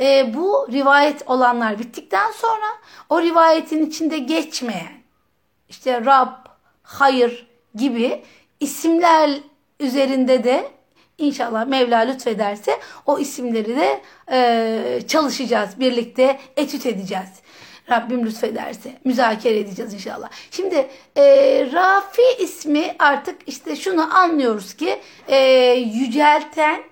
[0.00, 2.66] e, bu rivayet olanlar bittikten sonra
[3.10, 4.92] o rivayetin içinde geçmeyen
[5.68, 6.32] işte Rab,
[6.82, 8.22] hayır gibi
[8.60, 9.40] isimler
[9.80, 10.74] üzerinde de
[11.18, 14.02] İnşallah Mevla lütfederse o isimleri de
[14.32, 15.80] e, çalışacağız.
[15.80, 17.28] Birlikte etüt edeceğiz.
[17.90, 20.30] Rabbim lütfederse müzakere edeceğiz inşallah.
[20.50, 21.24] Şimdi e,
[21.72, 25.38] Rafi ismi artık işte şunu anlıyoruz ki e,
[25.72, 26.82] yücelten,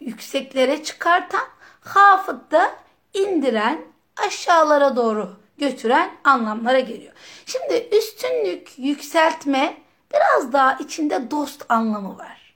[0.00, 1.44] yükseklere çıkartan,
[1.80, 2.74] hafıt da
[3.14, 3.84] indiren,
[4.26, 7.12] aşağılara doğru götüren anlamlara geliyor.
[7.46, 9.76] Şimdi üstünlük, yükseltme
[10.14, 12.54] biraz daha içinde dost anlamı var.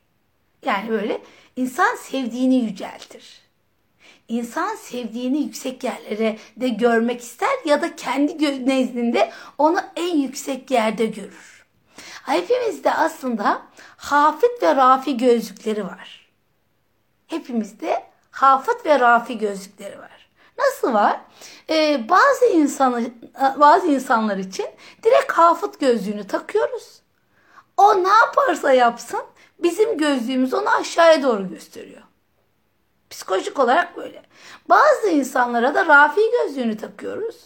[0.65, 1.21] Yani böyle
[1.57, 3.46] insan sevdiğini yüceltir.
[4.29, 11.07] İnsan sevdiğini yüksek yerlere de görmek ister ya da kendi nezdinde onu en yüksek yerde
[11.07, 11.67] görür.
[12.27, 13.63] Hepimizde aslında
[13.97, 16.31] hafit ve rafi gözlükleri var.
[17.27, 20.29] Hepimizde hafit ve rafi gözlükleri var.
[20.59, 21.21] Nasıl var?
[21.71, 23.11] Ee, bazı insanı,
[23.57, 24.67] bazı insanlar için
[25.03, 27.01] direkt hafıt gözlüğünü takıyoruz.
[27.77, 29.21] O ne yaparsa yapsın
[29.59, 32.03] bizim gözlüğümüz onu aşağıya doğru gösteriyor.
[33.11, 34.23] Psikolojik olarak böyle.
[34.69, 37.37] Bazı insanlara da rafi gözlüğünü takıyoruz.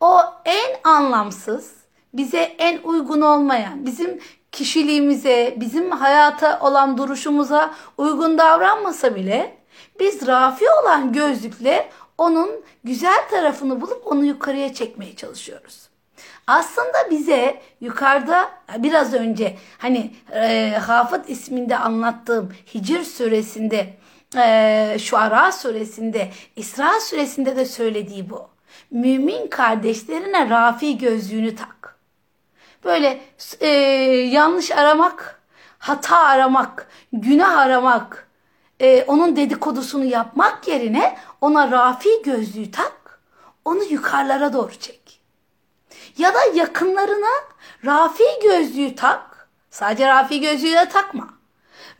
[0.00, 1.72] O en anlamsız,
[2.14, 4.20] bize en uygun olmayan, bizim
[4.52, 9.56] kişiliğimize, bizim hayata olan duruşumuza uygun davranmasa bile
[10.00, 12.50] biz rafi olan gözlükle onun
[12.84, 15.88] güzel tarafını bulup onu yukarıya çekmeye çalışıyoruz.
[16.46, 23.94] Aslında bize yukarıda biraz önce hani e, Hafız isminde anlattığım Hicr suresinde
[24.36, 28.48] e, Şuara suresinde İsra suresinde de söylediği bu.
[28.90, 31.98] Mümin kardeşlerine rafi gözlüğünü tak.
[32.84, 33.20] Böyle
[33.60, 33.68] e,
[34.30, 35.42] yanlış aramak,
[35.78, 38.28] hata aramak, günah aramak,
[38.80, 43.20] e, onun dedikodusunu yapmak yerine ona rafi gözlüğü tak,
[43.64, 45.20] onu yukarılara doğru çek.
[46.18, 47.32] Ya da yakınlarına
[47.84, 51.28] rafi gözlüğü tak, sadece rafi gözlüğü de takma.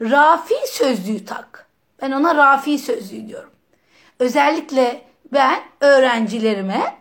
[0.01, 1.64] Rafi sözlüğü tak.
[2.03, 3.51] Ben ona rafi sözlüğü diyorum.
[4.19, 6.97] Özellikle ben öğrencilerime,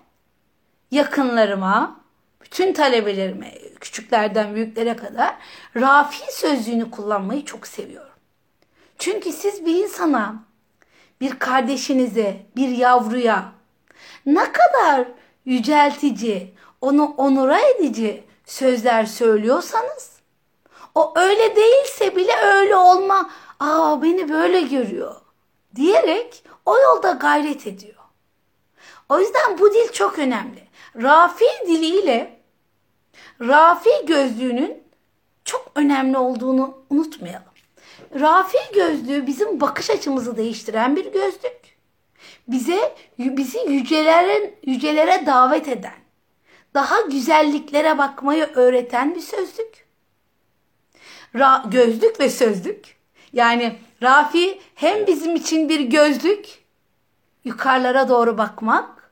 [0.92, 2.00] yakınlarıma,
[2.42, 5.36] bütün talebelerime, küçüklerden büyüklere kadar
[5.76, 8.14] rafi sözlüğünü kullanmayı çok seviyorum.
[8.98, 10.36] Çünkü siz bir insana,
[11.22, 13.52] bir kardeşinize, bir yavruya
[14.26, 15.08] ne kadar
[15.46, 20.14] yüceltici, onu onura edici sözler söylüyorsanız
[20.96, 23.30] o öyle değilse bile öyle olma.
[23.64, 25.16] Aa beni böyle görüyor
[25.76, 28.04] diyerek o yolda gayret ediyor.
[29.10, 30.68] O yüzden bu dil çok önemli.
[30.96, 32.40] Rafi diliyle
[33.42, 34.84] Rafi gözlüğünün
[35.46, 37.54] çok önemli olduğunu unutmayalım.
[38.20, 41.78] Rafi gözlüğü bizim bakış açımızı değiştiren bir gözlük.
[42.48, 46.00] Bize bizi yücelere, yücelere davet eden,
[46.74, 49.88] daha güzelliklere bakmayı öğreten bir sözlük.
[51.36, 53.03] Ra, gözlük ve sözlük.
[53.34, 56.64] Yani Rafi hem bizim için bir gözlük,
[57.44, 59.12] yukarılara doğru bakmak,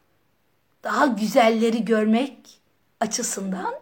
[0.84, 2.60] daha güzelleri görmek
[3.00, 3.74] açısından.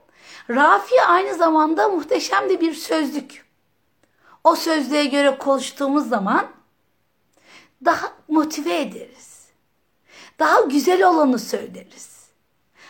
[0.50, 3.46] Rafi aynı zamanda muhteşem de bir sözlük.
[4.44, 6.48] O sözlüğe göre konuştuğumuz zaman
[7.86, 9.48] daha motive ederiz.
[10.40, 12.30] Daha güzel olanı söyleriz.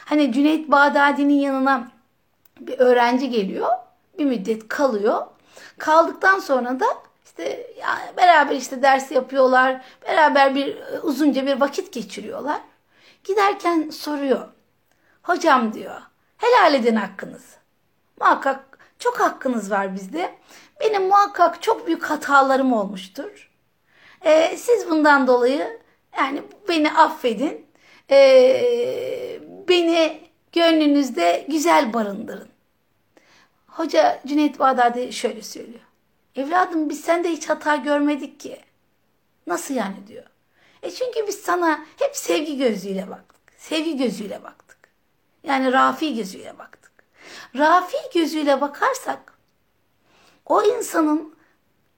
[0.05, 1.91] Hani Cüneyt Bağdadi'nin yanına
[2.59, 3.69] bir öğrenci geliyor.
[4.17, 5.25] Bir müddet kalıyor.
[5.77, 6.85] Kaldıktan sonra da
[7.39, 9.81] işte yani beraber işte ders yapıyorlar.
[10.07, 12.61] Beraber bir uzunca bir vakit geçiriyorlar.
[13.23, 14.47] Giderken soruyor.
[15.23, 16.01] Hocam diyor
[16.37, 17.57] helal edin hakkınızı.
[18.19, 20.35] Muhakkak çok hakkınız var bizde.
[20.79, 23.51] Benim muhakkak çok büyük hatalarım olmuştur.
[24.25, 25.79] Ee, siz bundan dolayı
[26.17, 27.65] yani beni affedin.
[28.11, 30.21] Ee, beni
[30.51, 32.49] gönlünüzde güzel barındırın.
[33.67, 35.88] Hoca Cüneyt Bağdadi şöyle söylüyor.
[36.39, 38.59] Evladım biz sende hiç hata görmedik ki.
[39.47, 40.25] Nasıl yani diyor.
[40.83, 43.53] E çünkü biz sana hep sevgi gözüyle baktık.
[43.57, 44.77] Sevgi gözüyle baktık.
[45.43, 46.91] Yani Rafi gözüyle baktık.
[47.57, 49.37] Rafi gözüyle bakarsak
[50.45, 51.35] o insanın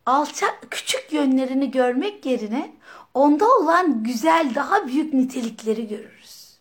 [0.05, 2.75] alçak küçük yönlerini görmek yerine
[3.13, 6.57] onda olan güzel daha büyük nitelikleri görürüz.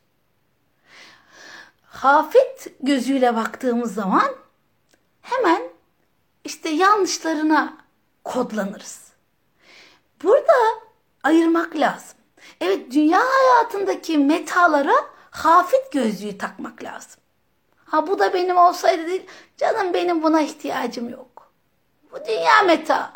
[1.82, 4.34] Hafet gözüyle baktığımız zaman
[5.22, 5.79] hemen
[6.50, 7.76] işte yanlışlarına
[8.24, 9.00] kodlanırız.
[10.22, 10.52] Burada
[11.22, 12.18] ayırmak lazım.
[12.60, 14.94] Evet dünya hayatındaki metalara
[15.30, 17.20] hafit gözlüğü takmak lazım.
[17.84, 19.26] Ha bu da benim olsaydı değil.
[19.56, 21.52] Canım benim buna ihtiyacım yok.
[22.12, 23.12] Bu dünya meta.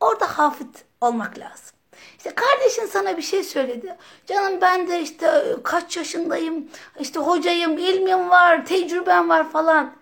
[0.00, 1.76] Orada hafit olmak lazım.
[2.18, 3.96] İşte kardeşin sana bir şey söyledi.
[4.26, 6.68] Canım ben de işte kaç yaşındayım,
[7.00, 9.94] işte hocayım, ilmim var, tecrübem var falan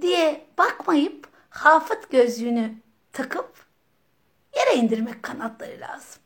[0.00, 2.74] diye bakmayıp hafıt gözlüğünü
[3.12, 3.60] takıp
[4.74, 6.22] indirmek kanatları lazım.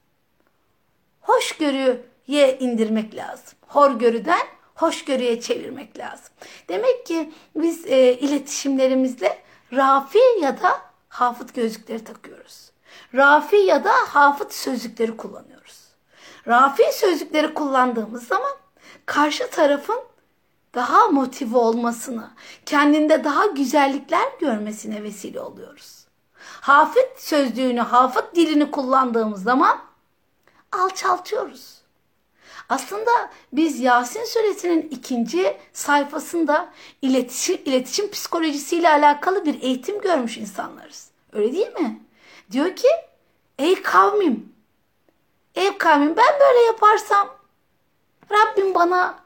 [1.20, 3.58] Hoşgörüye indirmek lazım.
[3.66, 6.34] Horgörüden hoşgörüye çevirmek lazım.
[6.68, 9.38] Demek ki biz e, iletişimlerimizle
[9.72, 12.70] rafi ya da hafıt gözlükleri takıyoruz.
[13.14, 15.80] Rafi ya da hafıt sözlükleri kullanıyoruz.
[16.46, 18.52] Rafi sözlükleri kullandığımız zaman
[19.06, 20.00] karşı tarafın
[20.74, 22.30] daha motive olmasını,
[22.66, 26.04] kendinde daha güzellikler görmesine vesile oluyoruz.
[26.60, 29.78] Hafıt sözlüğünü, hafıt dilini kullandığımız zaman
[30.72, 31.74] alçaltıyoruz.
[32.68, 33.10] Aslında
[33.52, 41.10] biz Yasin suresinin ikinci sayfasında iletişim, iletişim psikolojisiyle alakalı bir eğitim görmüş insanlarız.
[41.32, 42.02] Öyle değil mi?
[42.50, 42.88] Diyor ki
[43.58, 44.52] ey kavmim,
[45.54, 47.28] ey kavmim ben böyle yaparsam
[48.30, 49.23] Rabbim bana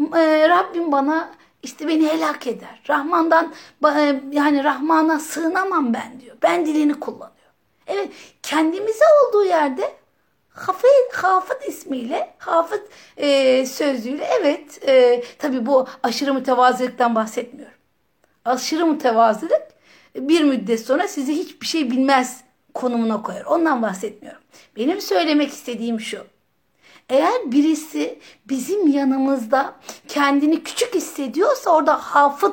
[0.00, 1.30] e, Rabbim bana
[1.62, 2.82] işte beni helak eder.
[2.88, 6.36] Rahman'dan e, yani Rahman'a sığınamam ben diyor.
[6.42, 7.32] Ben dilini kullanıyor.
[7.86, 9.98] Evet kendimize olduğu yerde
[10.58, 12.80] Hafız, hafız ismiyle, hafız
[13.16, 17.78] e, sözlüğüyle evet e, tabi bu aşırı mütevazılıktan bahsetmiyorum.
[18.44, 19.62] Aşırı mütevazılık
[20.16, 23.44] bir müddet sonra sizi hiçbir şey bilmez konumuna koyar.
[23.44, 24.40] Ondan bahsetmiyorum.
[24.76, 26.18] Benim söylemek istediğim şu.
[27.08, 28.18] Eğer birisi
[28.48, 29.74] bizim yanımızda
[30.08, 32.52] kendini küçük hissediyorsa orada hafız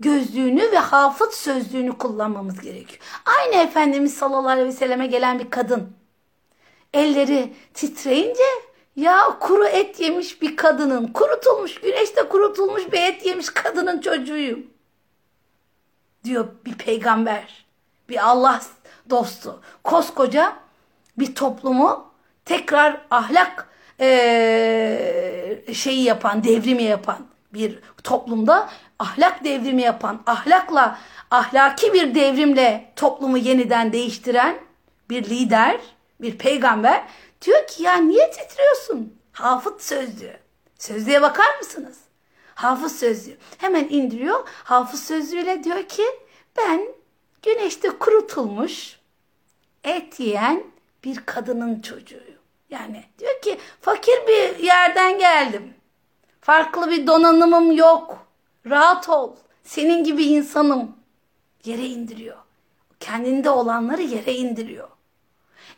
[0.00, 3.00] gözlüğünü ve hafız sözlüğünü kullanmamız gerekiyor.
[3.38, 5.92] Aynı Efendimiz sallallahu aleyhi ve selleme gelen bir kadın
[6.94, 8.42] elleri titreyince
[8.96, 14.66] ya kuru et yemiş bir kadının, kurutulmuş, güneşte kurutulmuş bir et yemiş kadının çocuğuyum.
[16.24, 17.66] Diyor bir peygamber,
[18.08, 18.62] bir Allah
[19.10, 19.60] dostu.
[19.84, 20.56] Koskoca
[21.18, 22.13] bir toplumu
[22.44, 23.68] tekrar ahlak
[24.00, 30.98] ee, şeyi yapan, devrimi yapan bir toplumda ahlak devrimi yapan, ahlakla,
[31.30, 34.56] ahlaki bir devrimle toplumu yeniden değiştiren
[35.10, 35.80] bir lider
[36.20, 37.04] bir peygamber
[37.42, 39.18] diyor ki ya niye titriyorsun?
[39.32, 40.36] Hafız sözlüğü.
[40.78, 41.98] Sözlüğe bakar mısınız?
[42.54, 43.36] Hafız sözlüğü.
[43.58, 44.48] Hemen indiriyor.
[44.48, 46.04] Hafız sözlüğüyle diyor ki
[46.56, 46.80] ben
[47.42, 48.98] güneşte kurutulmuş
[49.84, 50.64] et yiyen
[51.04, 52.33] bir kadının çocuğuyum.
[52.74, 55.74] Yani diyor ki fakir bir yerden geldim.
[56.40, 58.26] Farklı bir donanımım yok.
[58.66, 59.36] Rahat ol.
[59.62, 60.96] Senin gibi insanım.
[61.64, 62.36] Yere indiriyor.
[63.00, 64.88] Kendinde olanları yere indiriyor.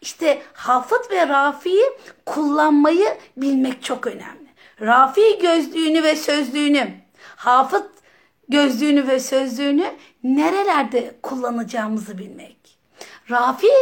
[0.01, 1.85] İşte hafız ve rafiyi
[2.27, 4.47] kullanmayı bilmek çok önemli.
[4.81, 6.91] Rafi gözlüğünü ve sözlüğünü,
[7.37, 7.83] hafız
[8.49, 12.79] gözlüğünü ve sözlüğünü nerelerde kullanacağımızı bilmek.
[13.31, 13.73] Rafi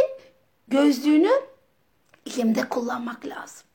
[0.67, 1.31] gözlüğünü
[2.25, 3.65] ilimde kullanmak lazım.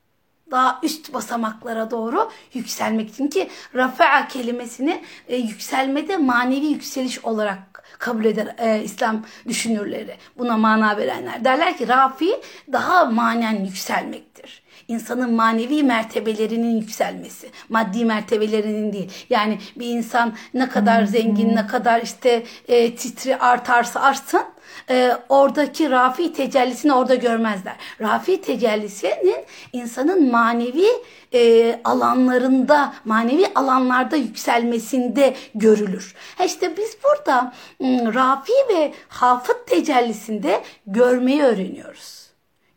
[0.50, 8.24] Daha üst basamaklara doğru yükselmek için ki rafa'a kelimesini e, yükselmede manevi yükseliş olarak kabul
[8.24, 10.16] eder e, İslam düşünürleri.
[10.38, 11.44] Buna mana verenler.
[11.44, 12.40] Derler ki rafi
[12.72, 14.62] daha manen yükselmektir.
[14.88, 17.50] İnsanın manevi mertebelerinin yükselmesi.
[17.68, 19.10] Maddi mertebelerinin değil.
[19.30, 24.42] Yani bir insan ne kadar zengin, ne kadar işte e, titri artarsa artsın
[24.90, 27.74] e, oradaki rafi tecellisini orada görmezler.
[28.00, 30.86] Rafi tecellisinin insanın manevi
[31.34, 36.14] e, alanlarında, manevi alanlarda yükselmesinde görülür.
[36.38, 42.19] Ha işte biz burada ıı, rafi ve hafıt tecellisinde görmeyi öğreniyoruz.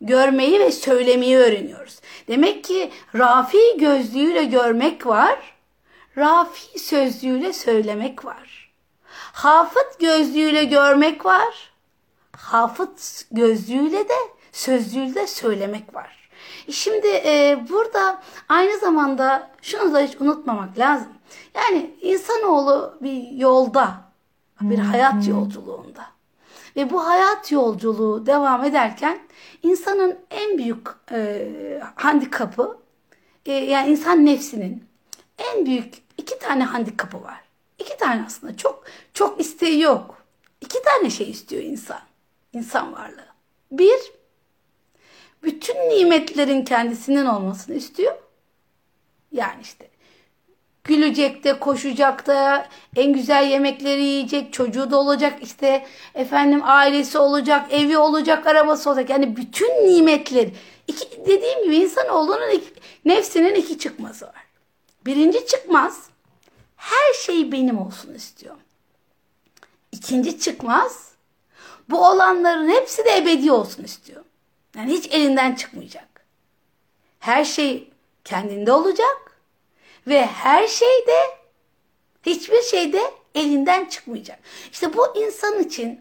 [0.00, 2.00] Görmeyi ve söylemeyi öğreniyoruz.
[2.28, 5.54] Demek ki rafi gözlüğüyle görmek var,
[6.16, 8.72] rafi sözlüğüyle söylemek var.
[9.32, 11.72] Hafıt gözlüğüyle görmek var,
[12.36, 14.18] hafıt gözlüğüyle de
[14.52, 16.30] sözlüğüyle söylemek var.
[16.70, 21.08] Şimdi e, burada aynı zamanda şunu da hiç unutmamak lazım.
[21.54, 23.94] Yani insanoğlu bir yolda,
[24.60, 26.13] bir hayat yolculuğunda.
[26.76, 29.18] Ve bu hayat yolculuğu devam ederken
[29.62, 31.48] insanın en büyük e,
[31.94, 32.78] handikapı,
[33.46, 34.84] e, yani insan nefsinin
[35.38, 37.44] en büyük iki tane handikapı var.
[37.78, 38.84] İki tane aslında çok
[39.14, 40.24] çok isteği yok.
[40.60, 42.00] İki tane şey istiyor insan.
[42.52, 43.26] İnsan varlığı.
[43.72, 44.12] Bir,
[45.42, 48.16] bütün nimetlerin kendisinin olmasını istiyor.
[49.32, 49.88] Yani işte
[50.84, 57.66] gülecek de, koşacak da, en güzel yemekleri yiyecek, çocuğu da olacak, işte efendim ailesi olacak,
[57.70, 59.10] evi olacak, arabası olacak.
[59.10, 60.48] Yani bütün nimetler.
[60.86, 64.44] İki, dediğim gibi insanoğlunun iki, nefsinin iki çıkması var.
[65.06, 66.08] Birinci çıkmaz,
[66.76, 68.56] her şey benim olsun istiyor.
[69.92, 71.08] İkinci çıkmaz,
[71.90, 74.24] bu olanların hepsi de ebedi olsun istiyor.
[74.76, 76.24] Yani hiç elinden çıkmayacak.
[77.20, 77.90] Her şey
[78.24, 79.23] kendinde olacak
[80.06, 81.36] ve her şey de
[82.22, 83.00] hiçbir şey de
[83.34, 84.38] elinden çıkmayacak.
[84.72, 86.00] İşte bu insan için,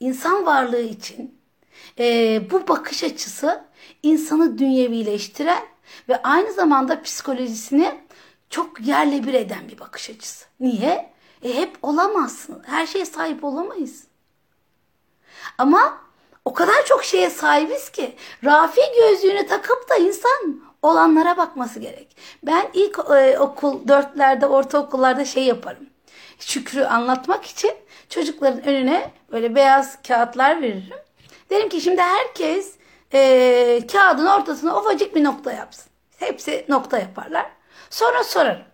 [0.00, 1.38] insan varlığı için
[1.98, 3.64] e, bu bakış açısı
[4.02, 5.62] insanı dünyevileştiren
[6.08, 7.94] ve aynı zamanda psikolojisini
[8.50, 10.46] çok yerle bir eden bir bakış açısı.
[10.60, 11.14] Niye?
[11.42, 12.62] E hep olamazsın.
[12.66, 14.04] Her şeye sahip olamayız.
[15.58, 15.98] Ama
[16.44, 22.16] o kadar çok şeye sahibiz ki Rafi gözlüğünü takıp da insan olanlara bakması gerek.
[22.42, 25.86] Ben ilk e, okul dörtlerde ortaokullarda şey yaparım.
[26.38, 27.72] Şükrü anlatmak için
[28.08, 30.96] çocukların önüne böyle beyaz kağıtlar veririm.
[31.50, 32.74] Derim ki şimdi herkes
[33.14, 35.92] e, kağıdın ortasına ufacık bir nokta yapsın.
[36.18, 37.46] Hepsi nokta yaparlar.
[37.90, 38.64] Sonra sorarım.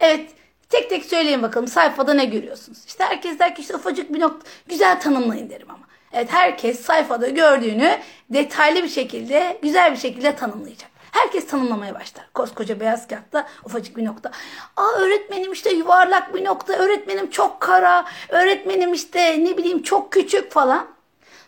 [0.00, 0.30] Evet
[0.70, 2.78] tek tek söyleyin bakalım sayfada ne görüyorsunuz?
[2.86, 5.84] İşte herkes der ki işte ufacık bir nokta güzel tanımlayın derim ama.
[6.12, 7.98] Evet herkes sayfada gördüğünü
[8.30, 10.93] detaylı bir şekilde güzel bir şekilde tanımlayacak.
[11.14, 12.28] Herkes tanımlamaya başlar.
[12.34, 14.30] Koskoca beyaz kağıtta ufacık bir nokta.
[14.76, 16.72] Aa öğretmenim işte yuvarlak bir nokta.
[16.72, 18.04] Öğretmenim çok kara.
[18.28, 20.86] Öğretmenim işte ne bileyim çok küçük falan.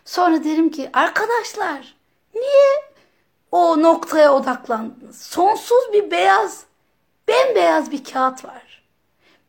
[0.05, 1.95] Sonra derim ki arkadaşlar
[2.35, 2.71] niye
[3.51, 5.21] o noktaya odaklandınız?
[5.21, 6.63] Sonsuz bir beyaz,
[7.27, 8.83] bembeyaz bir kağıt var.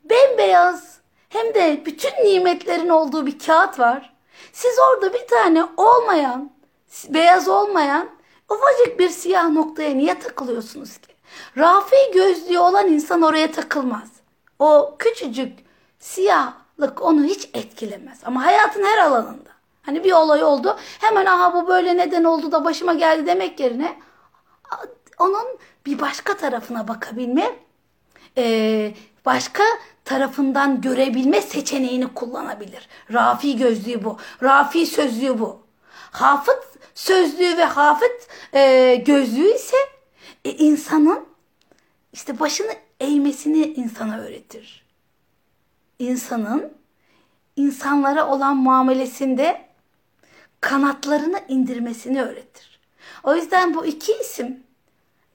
[0.04, 0.98] Bembeyaz
[1.28, 4.14] hem de bütün nimetlerin olduğu bir kağıt var.
[4.52, 6.50] Siz orada bir tane olmayan,
[7.08, 8.17] beyaz olmayan
[8.48, 11.14] ufacık bir siyah noktaya niye takılıyorsunuz ki?
[11.56, 14.08] Rafi gözlüğü olan insan oraya takılmaz.
[14.58, 15.58] O küçücük
[15.98, 18.18] siyahlık onu hiç etkilemez.
[18.24, 19.48] Ama hayatın her alanında.
[19.82, 20.76] Hani bir olay oldu.
[21.00, 23.98] Hemen aha bu böyle neden oldu da başıma geldi demek yerine
[25.18, 25.46] onun
[25.86, 27.56] bir başka tarafına bakabilme,
[29.26, 29.62] başka
[30.04, 32.88] tarafından görebilme seçeneğini kullanabilir.
[33.12, 34.16] Rafi gözlüğü bu.
[34.42, 35.67] Rafi sözlüğü bu.
[36.10, 39.76] Hafız sözlüğü ve hafız e, gözlüğü ise
[40.44, 41.28] e, insanın
[42.12, 44.84] işte başını eğmesini insana öğretir.
[45.98, 46.72] İnsanın
[47.56, 49.68] insanlara olan muamelesinde
[50.60, 52.80] kanatlarını indirmesini öğretir.
[53.24, 54.62] O yüzden bu iki isim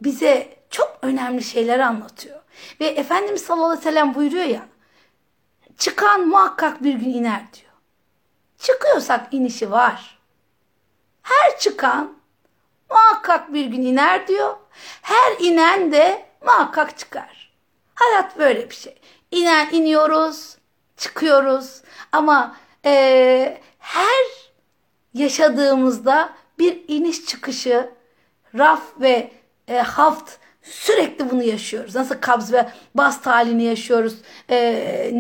[0.02, 2.40] bize çok önemli şeyler anlatıyor.
[2.80, 4.68] Ve Efendimiz sallallahu aleyhi ve sellem buyuruyor ya
[5.78, 7.74] çıkan muhakkak bir gün iner diyor.
[8.58, 10.13] Çıkıyorsak inişi var.
[11.24, 12.18] Her çıkan
[12.90, 14.56] muhakkak bir gün iner diyor.
[15.02, 17.54] Her inen de muhakkak çıkar.
[17.96, 19.02] Hayat böyle bir şey.
[19.32, 20.58] İner iniyoruz,
[20.98, 22.56] çıkıyoruz ama
[22.86, 24.26] e, her
[25.14, 27.90] yaşadığımızda bir iniş çıkışı,
[28.56, 29.32] raf ve
[29.68, 31.96] e, haft Sürekli bunu yaşıyoruz.
[31.96, 34.16] Nasıl kabz ve bast halini yaşıyoruz.
[34.50, 35.12] E,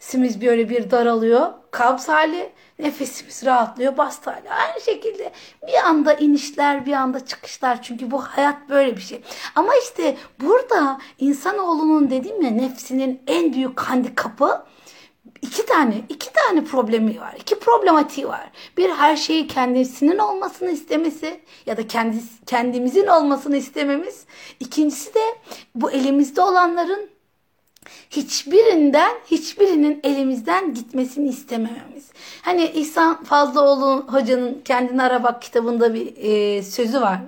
[0.00, 1.52] nefesimiz böyle bir daralıyor.
[1.70, 3.96] Kabz hali, nefesimiz rahatlıyor.
[3.96, 4.50] Bast hali.
[4.50, 5.32] Aynı şekilde
[5.66, 7.82] bir anda inişler, bir anda çıkışlar.
[7.82, 9.22] Çünkü bu hayat böyle bir şey.
[9.54, 14.64] Ama işte burada insanoğlunun dediğim ya nefsinin en büyük handikapı
[15.42, 17.34] iki tane iki tane problemi var.
[17.40, 18.50] iki problematiği var.
[18.76, 24.24] Bir her şeyi kendisinin olmasını istemesi ya da kendisi, kendimizin olmasını istememiz.
[24.60, 25.24] İkincisi de
[25.74, 27.19] bu elimizde olanların
[28.10, 32.10] hiçbirinden hiçbirinin elimizden gitmesini istemememiz.
[32.42, 37.20] Hani İhsan Fazlıoğlu hocanın Kendini Ara Bak kitabında bir e, sözü var.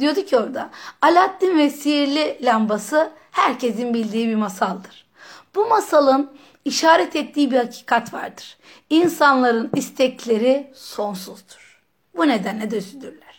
[0.00, 0.70] Diyordu ki orada
[1.02, 5.06] Alaaddin ve sihirli lambası herkesin bildiği bir masaldır.
[5.54, 6.30] Bu masalın
[6.64, 8.56] işaret ettiği bir hakikat vardır.
[8.90, 11.82] İnsanların istekleri sonsuzdur.
[12.16, 13.29] Bu nedenle de üzülürler.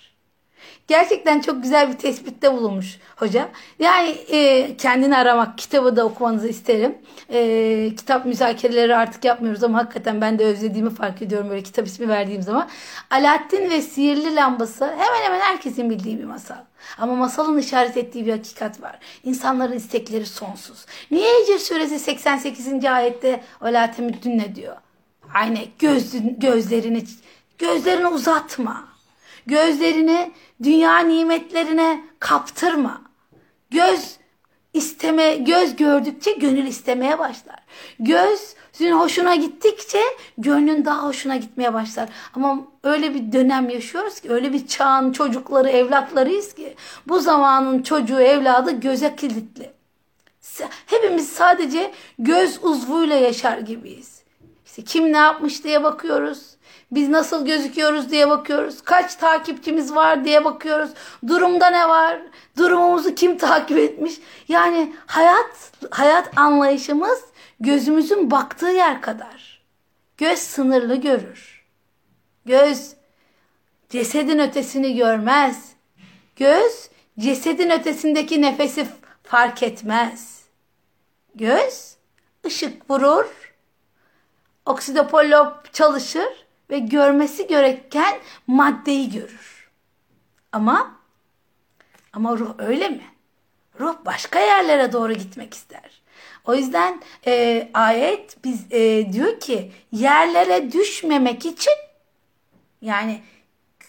[0.92, 3.50] Gerçekten çok güzel bir tespitte bulunmuş hoca.
[3.80, 6.98] Yani e, kendini aramak kitabı da okumanızı isterim.
[7.30, 12.10] E, kitap müzakereleri artık yapmıyoruz ama hakikaten ben de özlediğimi fark ediyorum böyle kitap ismi
[12.10, 12.70] verdiğim zaman.
[13.10, 16.64] Alaaddin ve Sihirli Lambası hemen hemen herkesin bildiği bir masal.
[16.98, 19.00] Ama masalın işaret ettiği bir hakikat var.
[19.24, 20.86] İnsanların istekleri sonsuz.
[21.12, 22.86] Niye Hicr suresi 88.
[22.86, 24.78] ayette Ola temüddünne diyor.
[25.34, 27.04] Aynı göz, gözlerini
[27.58, 28.91] gözlerini uzatma.
[29.46, 30.32] Gözlerini
[30.64, 33.02] dünya nimetlerine kaptırma.
[33.72, 34.18] Göz
[34.74, 37.60] isteme, göz gördükçe gönül istemeye başlar.
[38.00, 40.02] Gözün hoşuna gittikçe
[40.38, 42.10] gönlün daha hoşuna gitmeye başlar.
[42.36, 46.76] Ama öyle bir dönem yaşıyoruz ki, öyle bir çağın çocukları, evlatlarıyız ki
[47.08, 49.72] bu zamanın çocuğu, evladı göze kilitli.
[50.86, 54.22] Hepimiz sadece göz uzvuyla yaşar gibiyiz.
[54.66, 56.56] İşte kim ne yapmış diye bakıyoruz.
[56.92, 58.82] Biz nasıl gözüküyoruz diye bakıyoruz.
[58.82, 60.89] Kaç takipçimiz var diye bakıyoruz.
[61.28, 62.22] Durumda ne var?
[62.58, 64.14] Durumumuzu kim takip etmiş?
[64.48, 67.24] Yani hayat hayat anlayışımız
[67.60, 69.62] gözümüzün baktığı yer kadar.
[70.18, 71.66] Göz sınırlı görür.
[72.46, 72.94] Göz
[73.89, 75.72] cesedin ötesini görmez.
[76.36, 76.89] Göz
[77.20, 78.88] cesedin ötesindeki nefesi
[79.24, 80.42] fark etmez.
[81.36, 81.96] Göz
[82.46, 83.54] ışık vurur.
[84.66, 89.69] Oksidopollop çalışır ve görmesi gereken maddeyi görür.
[90.51, 90.91] Ama
[92.13, 93.03] ama ruh öyle mi?
[93.80, 96.01] Ruh başka yerlere doğru gitmek ister.
[96.45, 101.74] O yüzden e, ayet biz e, diyor ki yerlere düşmemek için
[102.82, 103.22] yani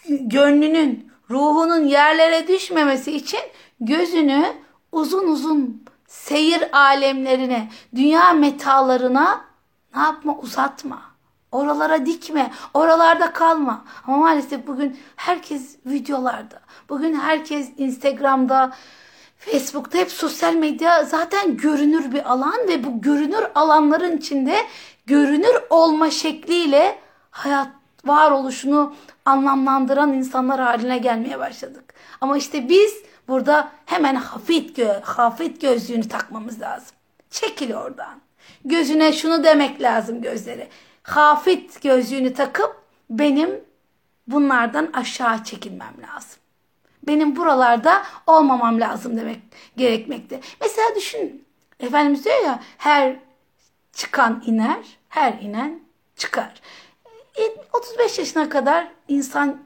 [0.09, 3.41] gönlünün, ruhunun yerlere düşmemesi için
[3.81, 4.53] gözünü
[4.93, 9.45] uzun uzun seyir alemlerine, dünya metalarına
[9.97, 11.12] ne yapma uzatma.
[11.53, 13.85] Oralara dikme, oralarda kalma.
[14.07, 16.61] Ama maalesef bugün herkes videolarda.
[16.89, 18.73] Bugün herkes Instagram'da,
[19.39, 24.57] Facebook'ta hep sosyal medya zaten görünür bir alan ve bu görünür alanların içinde
[25.07, 26.99] görünür olma şekliyle
[27.31, 27.69] hayat
[28.05, 28.95] varoluşunu
[29.25, 31.95] anlamlandıran insanlar haline gelmeye başladık.
[32.21, 32.95] Ama işte biz
[33.29, 36.97] burada hemen hafif, gö hafif gözlüğünü takmamız lazım.
[37.31, 38.21] Çekil oradan.
[38.65, 40.69] Gözüne şunu demek lazım gözleri.
[41.03, 43.65] Hafif gözlüğünü takıp benim
[44.27, 46.39] bunlardan aşağı çekilmem lazım.
[47.03, 49.41] Benim buralarda olmamam lazım demek
[49.77, 50.41] gerekmekte.
[50.61, 51.45] Mesela düşün.
[51.81, 53.17] Efendimiz diyor ya her
[53.93, 55.81] çıkan iner, her inen
[56.17, 56.61] çıkar.
[57.73, 59.63] 35 yaşına kadar insan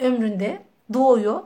[0.00, 0.62] ömründe
[0.94, 1.42] doğuyor.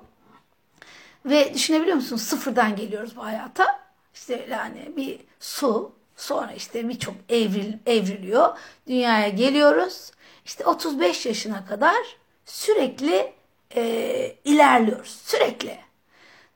[1.24, 2.16] Ve düşünebiliyor musun?
[2.16, 3.80] Sıfırdan geliyoruz bu hayata.
[4.14, 8.58] İşte yani bir su, sonra işte birçok evril, evriliyor.
[8.86, 10.12] Dünyaya geliyoruz.
[10.44, 13.32] İşte 35 yaşına kadar sürekli
[13.76, 15.20] e, ilerliyoruz.
[15.24, 15.78] Sürekli.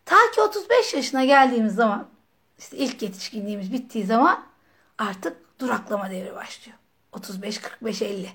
[0.05, 2.09] Ta ki 35 yaşına geldiğimiz zaman
[2.59, 4.47] işte ilk yetişkinliğimiz bittiği zaman
[4.99, 6.79] artık duraklama devri başlıyor.
[7.13, 8.31] 35, 45, 50.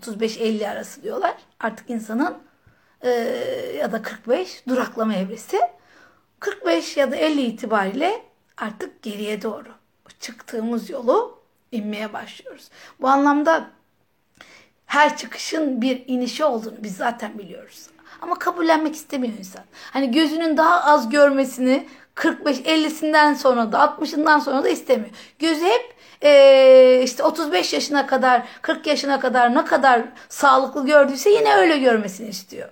[0.00, 1.34] 35-50 arası diyorlar.
[1.60, 2.38] Artık insanın
[3.02, 3.10] e,
[3.78, 5.60] ya da 45 duraklama evresi.
[6.40, 8.22] 45 ya da 50 itibariyle
[8.56, 9.68] artık geriye doğru
[10.20, 11.40] çıktığımız yolu
[11.72, 12.68] inmeye başlıyoruz.
[13.00, 13.70] Bu anlamda
[14.86, 17.86] her çıkışın bir inişi olduğunu biz zaten biliyoruz.
[18.22, 19.62] Ama kabullenmek istemiyor insan.
[19.92, 25.10] Hani gözünün daha az görmesini 45-50'sinden sonra da 60'ından sonra da istemiyor.
[25.38, 31.54] Gözü hep e, işte 35 yaşına kadar 40 yaşına kadar ne kadar sağlıklı gördüyse yine
[31.54, 32.68] öyle görmesini istiyor.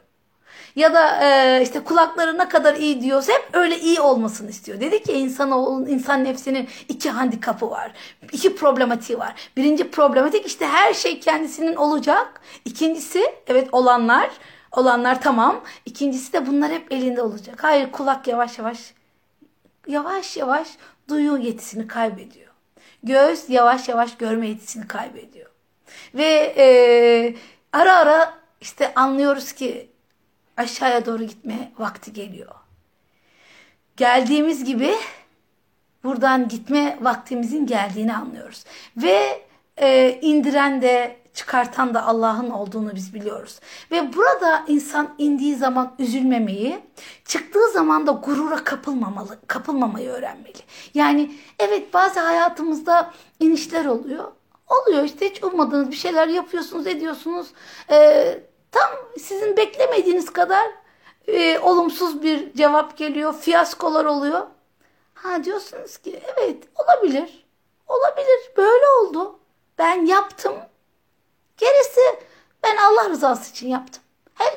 [0.76, 4.80] Ya da e, işte kulakları ne kadar iyi diyorsa hep öyle iyi olmasını istiyor.
[4.80, 7.92] Dedi ki insan insan nefsinin iki handikapı var.
[8.32, 9.34] iki problematiği var.
[9.56, 12.40] Birinci problematik işte her şey kendisinin olacak.
[12.64, 14.30] İkincisi evet olanlar
[14.72, 15.60] olanlar tamam.
[15.84, 17.64] İkincisi de bunlar hep elinde olacak.
[17.64, 18.94] Hayır kulak yavaş yavaş
[19.86, 20.68] yavaş yavaş
[21.08, 22.50] duyu yetisini kaybediyor.
[23.02, 25.50] Göz yavaş yavaş görme yetisini kaybediyor.
[26.14, 26.66] Ve e,
[27.72, 29.93] ara ara işte anlıyoruz ki
[30.56, 32.54] aşağıya doğru gitme vakti geliyor.
[33.96, 34.94] Geldiğimiz gibi
[36.04, 38.64] buradan gitme vaktimizin geldiğini anlıyoruz.
[38.96, 39.44] Ve
[39.76, 43.60] e, indiren de çıkartan da Allah'ın olduğunu biz biliyoruz.
[43.90, 46.78] Ve burada insan indiği zaman üzülmemeyi,
[47.24, 50.58] çıktığı zaman da gurura kapılmamalı, kapılmamayı öğrenmeli.
[50.94, 54.32] Yani evet bazı hayatımızda inişler oluyor.
[54.68, 57.46] Oluyor işte hiç ummadığınız bir şeyler yapıyorsunuz, ediyorsunuz.
[57.90, 58.40] Ee,
[58.74, 60.70] tam sizin beklemediğiniz kadar
[61.26, 64.46] e, olumsuz bir cevap geliyor, fiyaskolar oluyor.
[65.14, 67.46] Ha diyorsunuz ki evet olabilir,
[67.88, 69.38] olabilir böyle oldu.
[69.78, 70.54] Ben yaptım,
[71.56, 72.00] Gerisi
[72.62, 74.02] ben Allah rızası için yaptım.
[74.34, 74.52] Her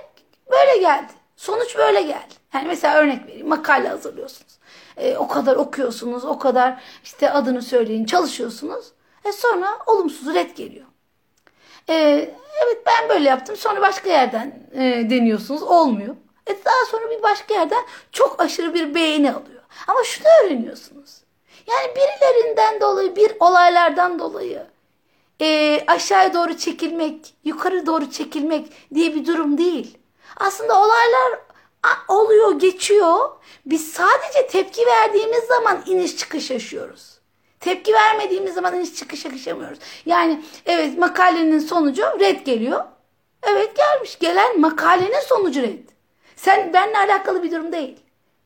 [0.52, 1.14] böyle geldi.
[1.36, 2.34] Sonuç böyle geldi.
[2.54, 3.48] Yani mesela örnek vereyim.
[3.48, 4.58] Makale hazırlıyorsunuz.
[4.98, 6.26] E, o kadar okuyorsunuz.
[6.26, 8.92] O kadar işte adını söyleyin çalışıyorsunuz.
[9.26, 10.86] E sonra olumsuz red geliyor.
[11.90, 11.96] E,
[12.66, 13.56] evet ben böyle yaptım.
[13.58, 15.64] Sonra başka yerden e, deniyorsunuz.
[15.64, 16.16] Olmuyor.
[16.48, 19.62] E, daha sonra bir başka yerden çok aşırı bir beğeni alıyor.
[19.88, 21.22] Ama şunu öğreniyorsunuz.
[21.68, 24.68] Yani birilerinden dolayı, bir olaylardan dolayı
[25.42, 29.98] e, aşağıya doğru çekilmek, yukarı doğru çekilmek diye bir durum değil.
[30.38, 31.40] Aslında olaylar
[32.08, 33.30] oluyor, geçiyor.
[33.66, 37.17] Biz sadece tepki verdiğimiz zaman iniş çıkış yaşıyoruz.
[37.68, 39.80] Tepki vermediğimiz zaman iniş çıkış yaşamıyoruz.
[40.06, 42.84] Yani evet makalenin sonucu red geliyor.
[43.44, 44.20] Evet gelmiş.
[44.20, 45.90] Gelen makalenin sonucu red.
[46.36, 47.98] Sen benimle alakalı bir durum değil.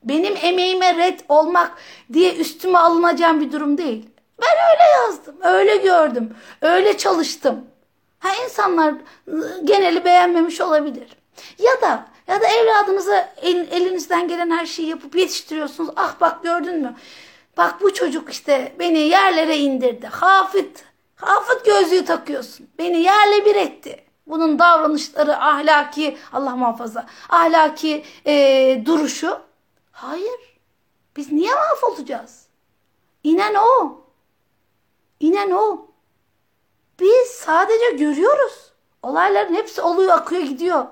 [0.04, 1.72] Benim emeğime red olmak
[2.14, 4.10] diye üstüme alınacağım bir durum değil.
[4.42, 7.66] Ben öyle yazdım, öyle gördüm, öyle çalıştım.
[8.20, 8.94] Ha insanlar
[9.28, 11.18] ıı, geneli beğenmemiş olabilir.
[11.60, 15.90] Ya da ya da evladınıza el, elinizden gelen her şeyi yapıp yetiştiriyorsunuz.
[15.96, 16.96] Ah bak gördün mü?
[17.58, 20.08] Bak bu çocuk işte beni yerlere indirdi.
[20.08, 20.86] Hafit,
[21.16, 22.68] hafit gözlüğü takıyorsun.
[22.78, 24.06] Beni yerle bir etti.
[24.28, 29.40] Bunun davranışları ahlaki, Allah muhafaza, ahlaki e, duruşu.
[29.92, 30.40] Hayır.
[31.18, 32.46] Biz niye mahvolacağız?
[33.24, 34.02] İnen o.
[35.20, 35.88] İnen o.
[37.00, 38.72] Biz sadece görüyoruz.
[39.04, 40.86] Olayların hepsi oluyor, akıyor, gidiyor.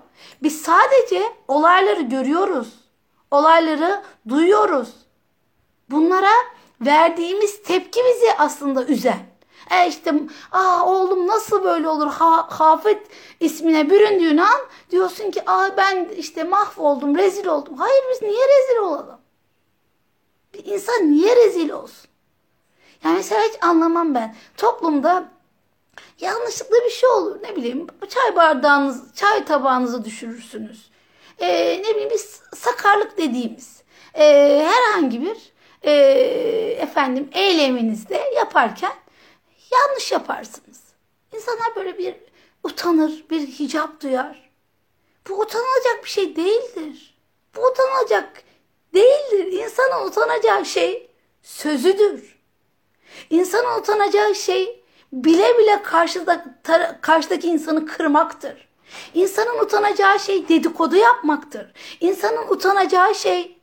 [0.44, 2.74] Biz sadece olayları görüyoruz.
[3.32, 4.90] Olayları duyuyoruz.
[5.92, 6.32] Bunlara
[6.82, 9.30] verdiğimiz tepki bizi aslında üzen.
[9.72, 10.14] E işte
[10.52, 13.08] aa oğlum nasıl böyle olur ha, Hafet
[13.40, 14.60] ismine büründüğün an
[14.92, 17.78] diyorsun ki aa ben işte mahvoldum rezil oldum.
[17.78, 19.20] Hayır biz niye rezil olalım?
[20.54, 22.10] Bir insan niye rezil olsun?
[23.04, 24.36] Yani mesela hiç anlamam ben.
[24.58, 25.32] Toplumda
[26.20, 27.38] yanlışlıkla bir şey olur.
[27.44, 30.90] Ne bileyim çay bardağınız, çay tabağınızı düşürürsünüz.
[31.40, 32.22] Ee, ne bileyim bir
[32.56, 33.84] sakarlık dediğimiz
[34.14, 34.24] e,
[34.66, 35.52] herhangi bir
[35.84, 35.92] e,
[36.80, 38.94] efendim eyleminizde yaparken
[39.72, 40.80] yanlış yaparsınız.
[41.36, 42.16] İnsanlar böyle bir
[42.64, 44.50] utanır, bir hicap duyar.
[45.30, 47.18] Bu utanılacak bir şey değildir.
[47.56, 48.44] Bu utanılacak
[48.94, 49.52] değildir.
[49.52, 51.10] İnsanın utanacağı şey
[51.44, 52.40] sözüdür.
[53.30, 56.46] İnsanın utanacağı şey bile bile karşıda,
[57.02, 58.70] karşıdaki insanı kırmaktır.
[59.14, 61.74] İnsanın utanacağı şey dedikodu yapmaktır.
[62.00, 63.59] İnsanın utanacağı şey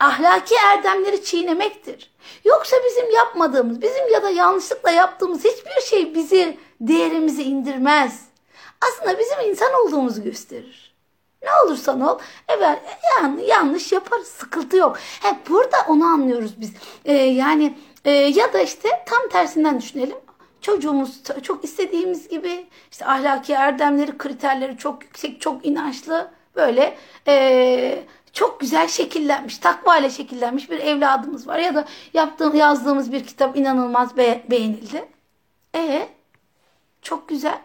[0.00, 2.10] ahlaki erdemleri çiğnemektir.
[2.44, 8.24] Yoksa bizim yapmadığımız, bizim ya da yanlışlıkla yaptığımız hiçbir şey bizi değerimizi indirmez.
[8.80, 10.96] Aslında bizim insan olduğumuzu gösterir.
[11.42, 12.18] Ne olursan ol,
[12.48, 12.78] evet
[13.16, 14.98] yani yanlış yaparız, sıkıntı yok.
[15.22, 16.72] Hep burada onu anlıyoruz biz.
[17.04, 20.16] Ee, yani e, ya da işte tam tersinden düşünelim.
[20.60, 26.96] Çocuğumuz çok istediğimiz gibi işte ahlaki erdemleri, kriterleri çok yüksek, çok inançlı böyle
[27.28, 28.04] e,
[28.36, 31.58] çok güzel şekillenmiş, takva ile şekillenmiş bir evladımız var.
[31.58, 31.84] Ya da
[32.14, 35.08] yaptığım, yazdığımız bir kitap inanılmaz be beğenildi.
[35.74, 36.08] E
[37.02, 37.58] çok güzel.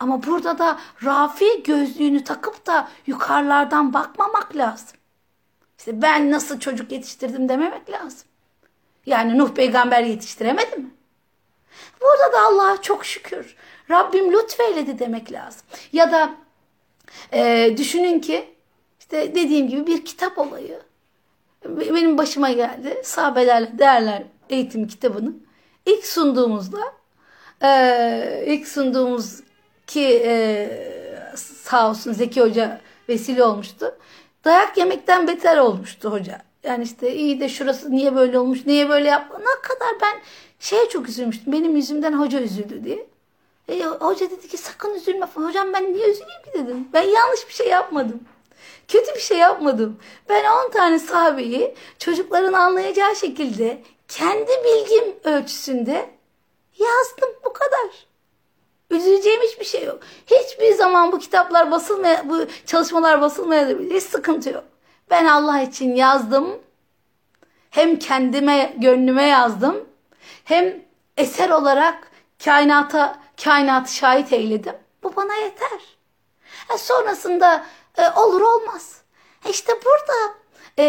[0.00, 4.96] Ama burada da Rafi gözlüğünü takıp da yukarılardan bakmamak lazım.
[5.78, 8.28] İşte ben nasıl çocuk yetiştirdim dememek lazım.
[9.06, 10.90] Yani Nuh peygamber yetiştiremedi mi?
[12.00, 13.56] Burada da Allah'a çok şükür.
[13.90, 15.62] Rabbim lütfeyledi demek lazım.
[15.92, 16.34] Ya da
[17.32, 18.57] e, düşünün ki
[19.08, 20.80] işte dediğim gibi bir kitap olayı.
[21.64, 23.00] Benim başıma geldi.
[23.04, 25.32] Sahabelerle değerler eğitim kitabını.
[25.86, 26.78] ilk sunduğumuzda
[27.62, 29.40] e, ilk sunduğumuz
[29.86, 33.98] ki e, sağ olsun Zeki Hoca vesile olmuştu.
[34.44, 36.42] Dayak yemekten beter olmuştu hoca.
[36.62, 39.10] Yani işte iyi de şurası niye böyle olmuş, niye böyle.
[39.18, 40.20] Ne kadar ben
[40.58, 41.52] şeye çok üzülmüştüm.
[41.52, 43.06] Benim yüzümden hoca üzüldü diye.
[43.68, 45.48] E, hoca dedi ki sakın üzülme falan.
[45.48, 46.88] Hocam ben niye üzüleyim ki dedim.
[46.92, 48.20] Ben yanlış bir şey yapmadım.
[48.88, 49.98] Kötü bir şey yapmadım.
[50.28, 56.10] Ben 10 tane sahabeyi çocukların anlayacağı şekilde kendi bilgim ölçüsünde
[56.78, 58.08] yazdım bu kadar.
[58.90, 60.00] Üzüleceğim hiçbir şey yok.
[60.26, 63.94] Hiçbir zaman bu kitaplar basılmaya, bu çalışmalar basılmayabilir.
[63.94, 64.64] Hiç sıkıntı yok.
[65.10, 66.58] Ben Allah için yazdım.
[67.70, 69.88] Hem kendime, gönlüme yazdım.
[70.44, 70.82] Hem
[71.16, 72.10] eser olarak
[72.44, 74.74] kainata, kainatı şahit eyledim.
[75.02, 75.80] Bu bana yeter.
[76.74, 77.64] E sonrasında
[77.98, 79.02] e, olur olmaz.
[79.44, 80.34] E işte burada
[80.78, 80.84] e,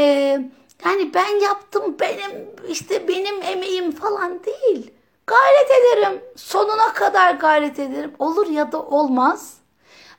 [0.86, 4.91] yani ben yaptım benim işte benim emeğim falan değil.
[5.28, 6.22] Gayret ederim.
[6.36, 8.14] Sonuna kadar gayret ederim.
[8.20, 9.53] Olur ya da olmaz.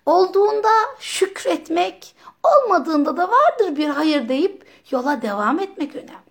[0.06, 0.70] Olduğunda
[1.00, 6.30] şükretmek, olmadığında da vardır bir hayır deyip yola devam etmek önemli.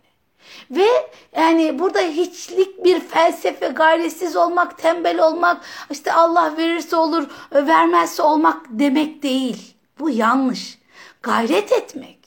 [0.71, 8.23] Ve yani burada hiçlik bir felsefe, gayretsiz olmak, tembel olmak, işte Allah verirse olur, vermezse
[8.23, 9.68] olmak demek değil.
[9.99, 10.79] Bu yanlış.
[11.21, 12.19] Gayret etmek.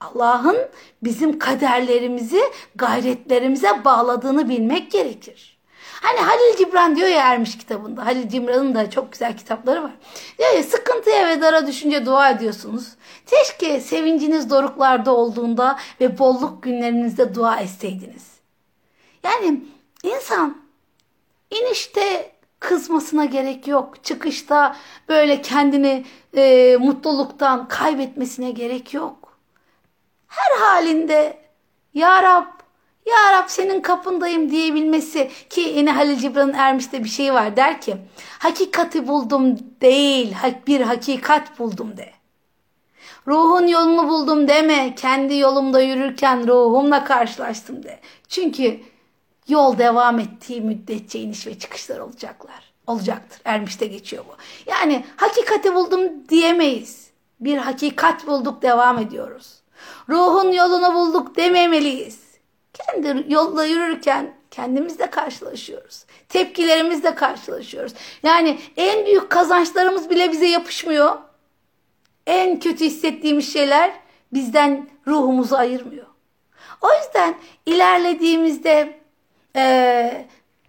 [0.00, 0.56] Allah'ın
[1.02, 2.40] bizim kaderlerimizi
[2.74, 5.60] gayretlerimize bağladığını bilmek gerekir.
[6.02, 8.06] Hani Halil Cibran diyor ya Ermiş kitabında.
[8.06, 9.92] Halil Cibran'ın da çok güzel kitapları var.
[10.38, 12.88] Diyor ya sıkıntıya ve dara düşünce dua ediyorsunuz.
[13.26, 18.30] Keşke sevinciniz doruklarda olduğunda ve bolluk günlerinizde dua etseydiniz.
[19.24, 19.64] Yani
[20.02, 20.62] insan
[21.50, 24.04] inişte kızmasına gerek yok.
[24.04, 24.76] Çıkışta
[25.08, 26.04] böyle kendini
[26.36, 29.38] e, mutluluktan kaybetmesine gerek yok.
[30.28, 31.38] Her halinde
[31.94, 32.46] Ya Rab,
[33.06, 37.96] Ya Rab senin kapındayım diyebilmesi ki yine Halil Cibran'ın Ermiş'te bir şey var der ki
[38.38, 40.34] hakikati buldum değil
[40.66, 42.12] bir hakikat buldum de.
[43.26, 44.94] Ruhun yolunu buldum deme.
[44.94, 48.00] Kendi yolumda yürürken ruhumla karşılaştım de.
[48.28, 48.80] Çünkü
[49.50, 52.72] yol devam ettiği müddetçe iniş ve çıkışlar olacaklar.
[52.86, 53.40] Olacaktır.
[53.44, 54.32] Ermiş'te geçiyor bu.
[54.70, 57.10] Yani hakikati buldum diyemeyiz.
[57.40, 59.60] Bir hakikat bulduk devam ediyoruz.
[60.08, 62.20] Ruhun yolunu bulduk dememeliyiz.
[62.72, 66.04] Kendi yolda yürürken kendimizle karşılaşıyoruz.
[66.28, 67.92] Tepkilerimizle karşılaşıyoruz.
[68.22, 71.18] Yani en büyük kazançlarımız bile bize yapışmıyor.
[72.26, 73.92] En kötü hissettiğimiz şeyler
[74.32, 76.06] bizden ruhumuzu ayırmıyor.
[76.80, 77.34] O yüzden
[77.66, 78.99] ilerlediğimizde
[79.56, 80.26] e,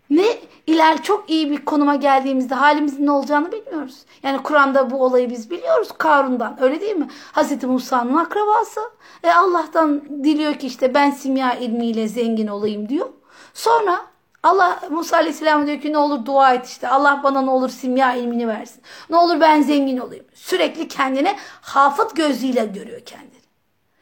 [0.09, 0.25] ne
[0.67, 4.05] iler çok iyi bir konuma geldiğimizde halimizin ne olacağını bilmiyoruz.
[4.23, 7.07] Yani Kur'an'da bu olayı biz biliyoruz Karun'dan öyle değil mi?
[7.31, 8.81] Hazreti Musa'nın akrabası.
[9.23, 13.09] E Allah'tan diliyor ki işte ben simya ilmiyle zengin olayım diyor.
[13.53, 14.01] Sonra
[14.43, 16.87] Allah Musa Aleyhisselam diyor ki ne olur dua et işte.
[16.87, 18.81] Allah bana ne olur simya ilmini versin.
[19.09, 20.25] Ne olur ben zengin olayım.
[20.33, 23.41] Sürekli kendini hafıt gözüyle görüyor kendini.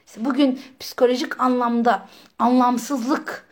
[0.07, 2.07] İşte bugün psikolojik anlamda
[2.39, 3.47] anlamsızlık,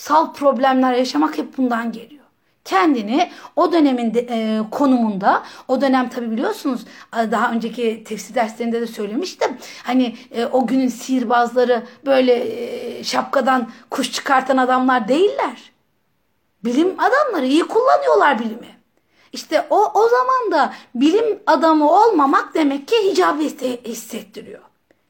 [0.00, 2.24] varoluşsal problemler yaşamak hep bundan geliyor.
[2.64, 8.86] Kendini o dönemin de, e, konumunda, o dönem tabi biliyorsunuz daha önceki tefsir derslerinde de
[8.86, 9.58] söylemiştim.
[9.82, 15.72] Hani e, o günün sihirbazları böyle e, şapkadan kuş çıkartan adamlar değiller.
[16.64, 18.80] Bilim adamları iyi kullanıyorlar bilimi.
[19.32, 23.42] İşte o o zaman da bilim adamı olmamak demek ki hicabı
[23.84, 24.62] hissettiriyor.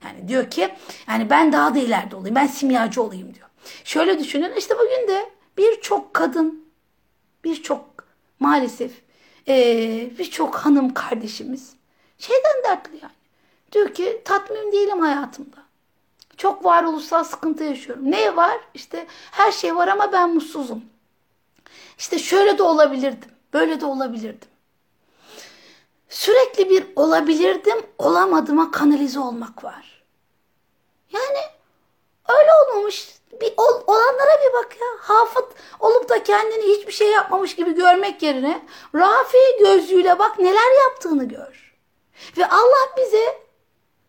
[0.05, 0.68] Yani diyor ki
[1.09, 2.36] yani ben daha da ileride olayım.
[2.36, 3.49] Ben simyacı olayım diyor.
[3.84, 6.64] Şöyle düşünün işte bugün de birçok kadın
[7.44, 8.04] birçok
[8.40, 8.92] maalesef
[9.48, 11.72] ee, birçok hanım kardeşimiz
[12.18, 13.12] şeyden dertli yani.
[13.72, 15.56] Diyor ki tatmin değilim hayatımda.
[16.36, 18.11] Çok varoluşsal sıkıntı yaşıyorum.
[18.11, 18.61] Ne var?
[18.74, 20.84] İşte her şey var ama ben mutsuzum.
[21.98, 23.30] İşte şöyle de olabilirdim.
[23.52, 24.48] Böyle de olabilirdim.
[26.08, 30.04] Sürekli bir olabilirdim, olamadığıma kanalize olmak var.
[31.12, 31.38] Yani
[32.28, 33.20] öyle olmamış.
[33.41, 34.86] Bir ol, olanlara bir bak ya.
[34.99, 41.24] Hafıt olup da kendini hiçbir şey yapmamış gibi görmek yerine Rafi gözlüğüyle bak neler yaptığını
[41.24, 41.76] gör.
[42.36, 43.38] Ve Allah bize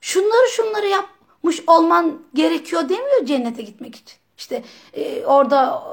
[0.02, 4.22] şunları şunları yapmış olman gerekiyor demiyor cennete gitmek için.
[4.38, 4.64] İşte
[4.94, 5.84] e, orada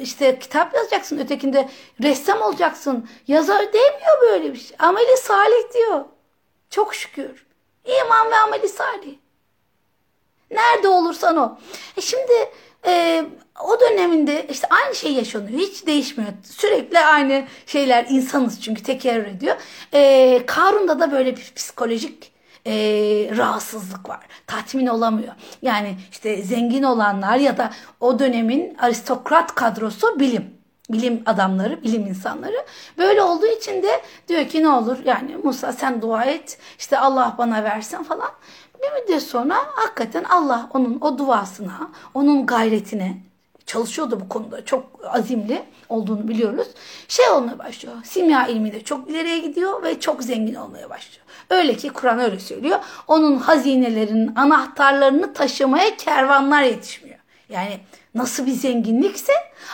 [0.00, 1.68] işte kitap yazacaksın, ötekinde
[2.02, 3.08] ressam olacaksın.
[3.28, 4.76] Yazar demiyor böyle bir şey.
[4.78, 6.04] Ameli salih diyor.
[6.70, 7.46] Çok şükür.
[7.84, 9.14] İman ve ameli salih.
[10.50, 11.58] Nerede olursan o.
[11.96, 12.50] E şimdi
[12.86, 13.24] e,
[13.64, 15.58] o döneminde işte aynı şey yaşanıyor.
[15.58, 16.30] Hiç değişmiyor.
[16.42, 19.56] Sürekli aynı şeyler insanız çünkü tekerrür ediyor.
[19.94, 22.32] E, Karun'da da böyle bir psikolojik
[22.66, 22.72] e,
[23.36, 24.20] rahatsızlık var.
[24.46, 25.34] Tatmin olamıyor.
[25.62, 27.70] Yani işte zengin olanlar ya da
[28.00, 30.58] o dönemin aristokrat kadrosu bilim.
[30.90, 32.66] Bilim adamları, bilim insanları.
[32.98, 37.34] Böyle olduğu için de diyor ki ne olur yani Musa sen dua et işte Allah
[37.38, 38.30] bana versin falan.
[38.82, 43.16] Bir müddet sonra hakikaten Allah onun o duasına, onun gayretine
[43.66, 44.64] çalışıyordu bu konuda.
[44.64, 46.68] Çok azimli olduğunu biliyoruz.
[47.08, 47.94] Şey olmaya başlıyor.
[48.04, 51.26] Simya ilmi de çok ileriye gidiyor ve çok zengin olmaya başlıyor.
[51.50, 52.78] Öyle ki Kur'an öyle söylüyor.
[53.06, 57.18] Onun hazinelerinin anahtarlarını taşımaya kervanlar yetişmiyor.
[57.48, 57.80] Yani
[58.14, 59.32] nasıl bir zenginlikse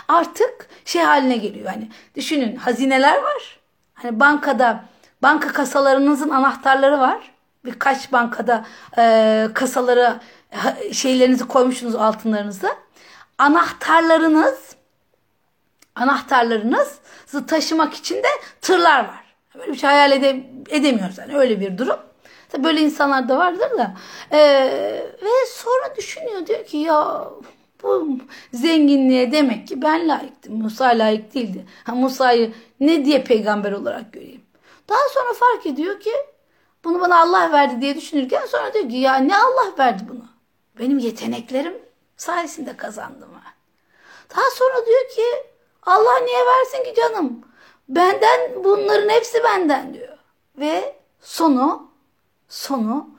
[0.08, 1.66] artık şey haline geliyor.
[1.66, 3.60] Yani düşünün hazineler var.
[3.94, 4.84] Hani bankada
[5.22, 7.33] banka kasalarınızın anahtarları var.
[7.64, 8.64] Birkaç bankada
[8.98, 10.20] e, kasalara
[10.92, 12.68] şeylerinizi koymuşsunuz altınlarınızı.
[13.38, 14.74] Anahtarlarınız
[15.94, 18.28] anahtarlarınızı taşımak için de
[18.60, 19.24] tırlar var.
[19.54, 21.98] Böyle bir şey hayal ede, edemiyoruz yani öyle bir durum.
[22.48, 23.94] Tabii böyle insanlar da vardır da.
[24.32, 24.38] Ee,
[25.22, 27.28] ve sonra düşünüyor diyor ki ya
[27.82, 28.18] bu
[28.52, 30.62] zenginliğe demek ki ben layıktım.
[30.62, 31.66] Musa layık değildi.
[31.84, 34.40] Ha, Musa'yı ne diye peygamber olarak göreyim.
[34.88, 36.12] Daha sonra fark ediyor ki
[36.84, 40.24] bunu bana Allah verdi diye düşünürken sonra diyor ki ya ne Allah verdi bunu?
[40.78, 41.78] Benim yeteneklerim
[42.16, 43.54] sayesinde kazandım ben.
[44.36, 45.24] Daha sonra diyor ki
[45.82, 47.40] Allah niye versin ki canım?
[47.88, 50.18] Benden bunların hepsi benden diyor.
[50.58, 51.90] Ve sonu
[52.48, 53.10] sonu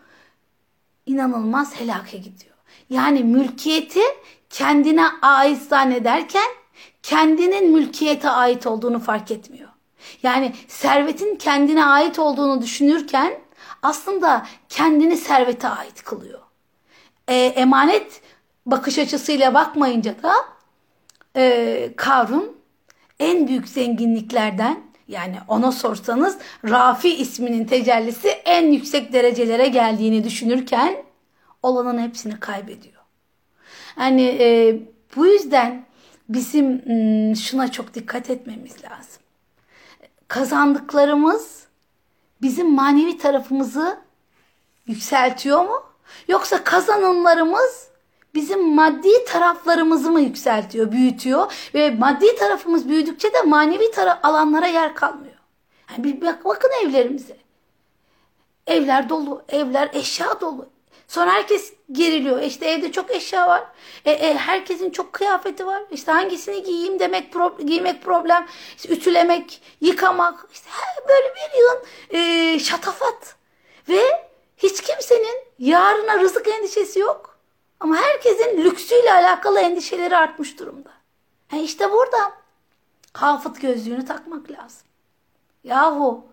[1.05, 2.55] inanılmaz helake gidiyor.
[2.89, 4.01] Yani mülkiyeti
[4.49, 6.49] kendine ait zannederken
[7.03, 9.69] kendinin mülkiyete ait olduğunu fark etmiyor.
[10.23, 13.44] Yani servetin kendine ait olduğunu düşünürken
[13.85, 16.39] aslında kendini servete ait kılıyor.
[17.27, 18.21] E, emanet
[18.65, 20.33] bakış açısıyla bakmayınca da
[21.35, 22.57] e, Karun
[23.19, 26.37] en büyük zenginliklerden yani ona sorsanız
[26.69, 31.03] Rafi isminin tecellisi en yüksek derecelere geldiğini düşünürken
[31.63, 33.01] olanın hepsini kaybediyor.
[33.99, 34.79] Yani e,
[35.15, 35.85] bu yüzden
[36.29, 39.21] bizim ıı, şuna çok dikkat etmemiz lazım.
[40.27, 41.54] Kazandıklarımız
[42.41, 43.99] bizim manevi tarafımızı
[44.87, 45.83] yükseltiyor mu?
[46.27, 47.87] Yoksa kazanımlarımız
[48.33, 53.91] bizim maddi taraflarımızı mı yükseltiyor, büyütüyor ve maddi tarafımız büyüdükçe de manevi
[54.23, 55.35] alanlara yer kalmıyor.
[55.91, 57.37] Yani bir bak, bakın evlerimize.
[58.67, 60.69] Evler dolu, evler eşya dolu.
[61.07, 62.41] Sonra herkes geriliyor.
[62.41, 63.63] İşte evde çok eşya var.
[64.05, 65.83] E, e, herkesin çok kıyafeti var.
[65.91, 68.47] İşte hangisini giyeyim demek pro, giymek problem.
[68.77, 70.47] İşte ütülemek, yıkamak.
[70.53, 70.69] İşte
[71.07, 71.83] böyle bir yığın
[72.19, 73.35] e, şatafat.
[73.89, 74.01] Ve
[74.57, 77.39] hiç kimsenin yarına rızık endişesi yok.
[77.79, 80.89] Ama herkesin lüksüyle alakalı endişeleri artmış durumda.
[81.51, 82.45] Yani işte burada
[83.15, 84.87] Hafıt gözlüğünü takmak lazım.
[85.63, 86.25] Yahu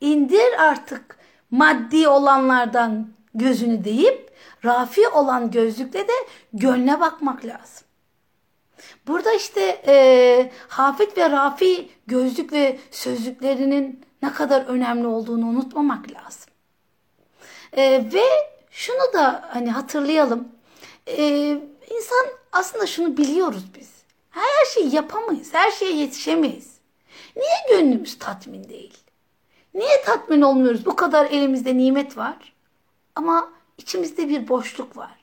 [0.00, 1.18] indir artık
[1.50, 4.21] maddi olanlardan gözünü deyip
[4.64, 6.12] rafi olan gözlükle de
[6.52, 7.86] gönle bakmak lazım.
[9.06, 16.52] Burada işte e, hafit ve rafi gözlük ve sözlüklerinin ne kadar önemli olduğunu unutmamak lazım.
[17.72, 18.24] E, ve
[18.70, 20.48] şunu da hani hatırlayalım.
[21.06, 21.48] E,
[21.90, 23.92] insan aslında şunu biliyoruz biz.
[24.30, 26.72] Her şeyi yapamayız, her şeye yetişemeyiz.
[27.36, 28.98] Niye gönlümüz tatmin değil?
[29.74, 30.86] Niye tatmin olmuyoruz?
[30.86, 32.52] Bu kadar elimizde nimet var.
[33.14, 33.52] Ama
[33.82, 35.18] içimizde bir boşluk var.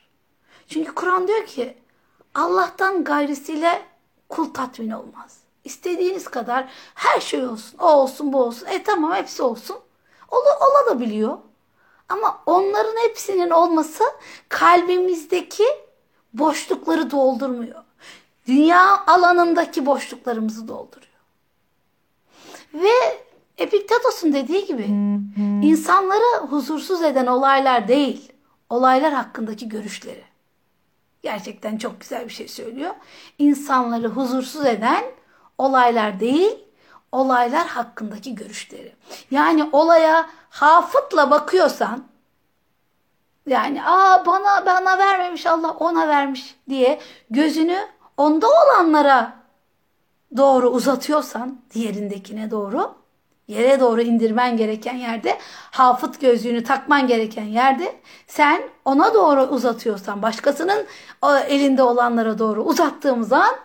[0.67, 1.77] Çünkü Kur'an diyor ki
[2.35, 3.81] Allah'tan gayrisiyle
[4.29, 5.37] kul tatmin olmaz.
[5.63, 7.77] İstediğiniz kadar her şey olsun.
[7.79, 8.67] O olsun bu olsun.
[8.67, 9.77] E tamam hepsi olsun.
[10.31, 11.37] Ol, ola da biliyor.
[12.09, 14.03] Ama onların hepsinin olması
[14.49, 15.63] kalbimizdeki
[16.33, 17.83] boşlukları doldurmuyor.
[18.47, 21.09] Dünya alanındaki boşluklarımızı dolduruyor.
[22.73, 23.19] Ve
[23.57, 24.83] Epiktetos'un dediği gibi
[25.67, 28.28] insanları huzursuz eden olaylar değil,
[28.69, 30.23] olaylar hakkındaki görüşleri.
[31.21, 32.95] Gerçekten çok güzel bir şey söylüyor.
[33.37, 35.03] İnsanları huzursuz eden
[35.57, 36.57] olaylar değil,
[37.11, 38.95] olaylar hakkındaki görüşleri.
[39.31, 42.03] Yani olaya hafıtla bakıyorsan,
[43.47, 49.33] yani aa bana bana vermemiş Allah ona vermiş diye gözünü onda olanlara
[50.37, 52.98] doğru uzatıyorsan diğerindekine doğru
[53.49, 55.37] yere doğru indirmen gereken yerde
[55.71, 57.95] hafıt gözlüğünü takman gereken yerde
[58.27, 60.85] sen ona doğru uzatıyorsan başkasının
[61.47, 63.55] elinde olanlara doğru uzattığımız an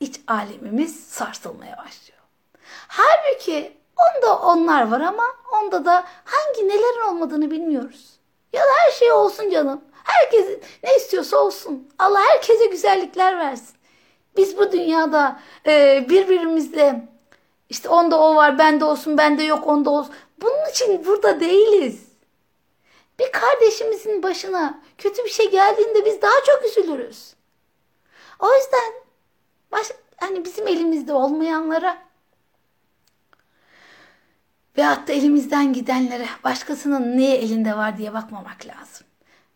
[0.00, 2.20] iç alemimiz sarsılmaya başlıyor.
[2.88, 5.24] Halbuki onda onlar var ama
[5.62, 8.10] onda da hangi nelerin olmadığını bilmiyoruz.
[8.52, 9.80] Ya da her şey olsun canım.
[10.04, 10.46] Herkes
[10.84, 11.88] ne istiyorsa olsun.
[11.98, 13.74] Allah herkese güzellikler versin.
[14.36, 17.08] Biz bu dünyada e, birbirimizle
[17.70, 20.14] işte onda o var, bende olsun, bende yok, onda olsun.
[20.42, 22.04] Bunun için burada değiliz.
[23.18, 27.34] Bir kardeşimizin başına kötü bir şey geldiğinde biz daha çok üzülürüz.
[28.38, 28.92] O yüzden
[29.72, 31.98] baş, hani bizim elimizde olmayanlara
[34.76, 39.06] ve hatta elimizden gidenlere başkasının neye elinde var diye bakmamak lazım.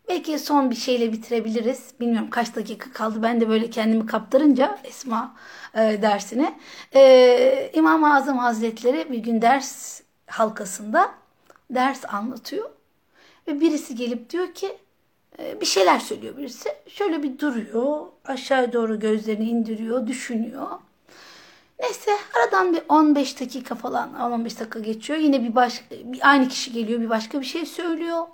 [0.09, 1.93] Belki son bir şeyle bitirebiliriz.
[1.99, 3.23] Bilmiyorum kaç dakika kaldı.
[3.23, 5.35] Ben de böyle kendimi kaptırınca Esma
[5.73, 6.59] e, dersine.
[6.95, 11.11] E, İmam-ı Azam Hazretleri bir gün ders halkasında
[11.69, 12.69] ders anlatıyor.
[13.47, 14.77] Ve birisi gelip diyor ki
[15.39, 16.69] e, bir şeyler söylüyor birisi.
[16.87, 18.05] Şöyle bir duruyor.
[18.25, 20.07] Aşağı doğru gözlerini indiriyor.
[20.07, 20.67] Düşünüyor.
[21.79, 25.19] Neyse aradan bir 15 dakika falan 15 dakika geçiyor.
[25.19, 28.27] Yine bir başka bir aynı kişi geliyor bir başka bir şey söylüyor.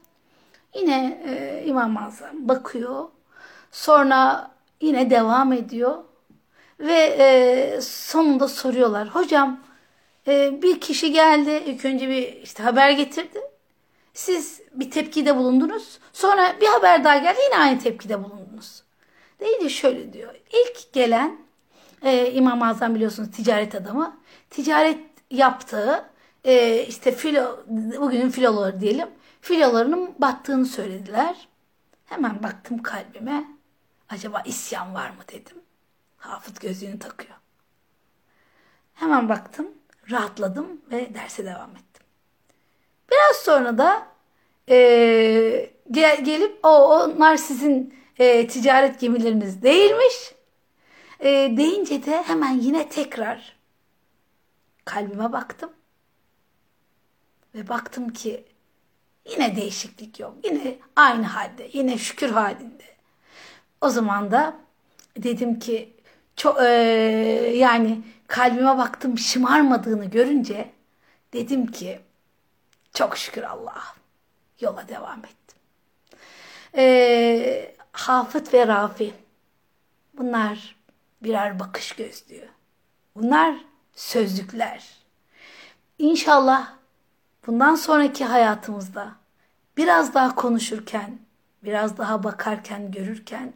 [0.75, 3.05] Yine e, İmam Azam bakıyor.
[3.71, 4.51] Sonra
[4.81, 6.03] yine devam ediyor.
[6.79, 9.07] Ve e, sonunda soruyorlar.
[9.07, 9.59] Hocam
[10.27, 11.63] e, bir kişi geldi.
[11.65, 13.41] İlk önce bir işte haber getirdi.
[14.13, 15.99] Siz bir tepkide bulundunuz.
[16.13, 17.39] Sonra bir haber daha geldi.
[17.45, 18.83] Yine aynı tepkide bulundunuz.
[19.39, 20.35] Deyince şöyle diyor.
[20.35, 21.37] İlk gelen
[22.03, 24.17] e, İmam Azam biliyorsunuz ticaret adamı.
[24.49, 24.99] Ticaret
[25.31, 26.05] yaptığı
[26.45, 27.59] e, işte filo,
[27.99, 29.07] bugünün filoları diyelim
[29.41, 31.47] filolarının battığını söylediler.
[32.05, 33.45] Hemen baktım kalbime.
[34.09, 35.57] Acaba isyan var mı dedim.
[36.17, 37.35] Hafız gözlüğünü takıyor.
[38.93, 39.67] Hemen baktım,
[40.11, 42.05] rahatladım ve derse devam ettim.
[43.11, 44.07] Biraz sonra da
[44.69, 50.33] e, gel, gelip o onlar sizin e, ticaret gemileriniz değilmiş.
[51.19, 53.55] E, deyince de hemen yine tekrar
[54.85, 55.71] kalbime baktım.
[57.55, 58.45] Ve baktım ki
[59.25, 60.35] Yine değişiklik yok.
[60.43, 61.69] Yine aynı halde.
[61.73, 62.83] Yine şükür halinde.
[63.81, 64.55] O zaman da
[65.17, 65.93] dedim ki
[66.35, 66.65] çok e,
[67.55, 70.71] yani kalbime baktım şımarmadığını görünce
[71.33, 71.99] dedim ki
[72.93, 73.83] çok şükür Allah
[74.59, 75.57] yola devam ettim.
[76.77, 79.13] E, Hafıt ve Rafi
[80.17, 80.75] bunlar
[81.23, 82.49] birer bakış gözlüğü.
[83.15, 83.55] Bunlar
[83.95, 84.89] sözlükler.
[85.97, 86.73] İnşallah
[87.47, 89.11] bundan sonraki hayatımızda
[89.77, 91.19] biraz daha konuşurken,
[91.63, 93.53] biraz daha bakarken, görürken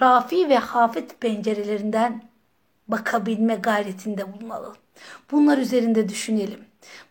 [0.00, 2.22] Rafi ve Hafet pencerelerinden
[2.88, 4.76] bakabilme gayretinde bulunalım.
[5.30, 6.60] Bunlar üzerinde düşünelim.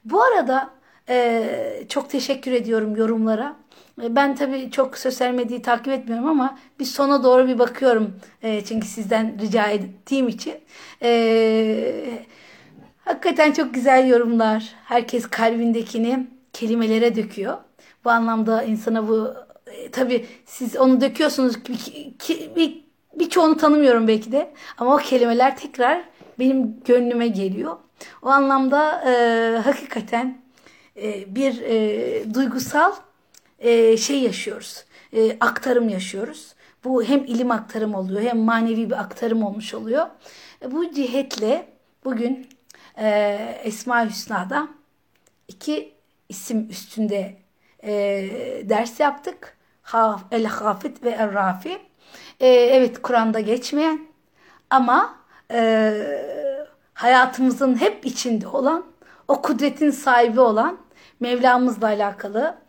[0.06, 0.70] Bu arada
[1.10, 3.56] e, çok teşekkür ediyorum yorumlara.
[4.04, 8.20] E, ben tabii çok sosyal medyayı takip etmiyorum ama bir sona doğru bir bakıyorum.
[8.42, 10.56] E, çünkü sizden rica ettiğim için.
[11.02, 12.26] E,
[13.08, 14.76] Hakikaten çok güzel yorumlar.
[14.86, 17.58] Herkes kalbindekini kelimelere döküyor.
[18.06, 19.34] Bu anlamda insana bu
[19.68, 22.84] e, tabii siz onu döküyorsunuz bir, bir,
[23.20, 26.04] birçoğunu tanımıyorum belki de ama o kelimeler tekrar
[26.40, 27.78] benim gönlüme geliyor.
[28.22, 30.42] O anlamda e, hakikaten
[31.02, 32.92] e, bir e, duygusal
[33.60, 34.86] e, şey yaşıyoruz.
[35.14, 36.54] E, aktarım yaşıyoruz.
[36.84, 40.08] Bu hem ilim aktarım oluyor hem manevi bir aktarım olmuş oluyor.
[40.62, 41.68] E, bu cihetle
[42.06, 42.57] bugün
[42.98, 44.68] e, Esma-i Hüsna'da
[45.48, 45.94] iki
[46.30, 47.38] isim üstünde
[47.84, 47.94] e,
[48.64, 49.58] ders yaptık.
[50.32, 51.80] El-Hafid ve El-Rafi.
[52.40, 54.08] E, evet Kur'an'da geçmeyen
[54.70, 55.16] ama
[55.52, 55.94] e,
[56.94, 58.86] hayatımızın hep içinde olan
[59.28, 60.78] o kudretin sahibi olan
[61.20, 62.58] Mevlamızla alakalı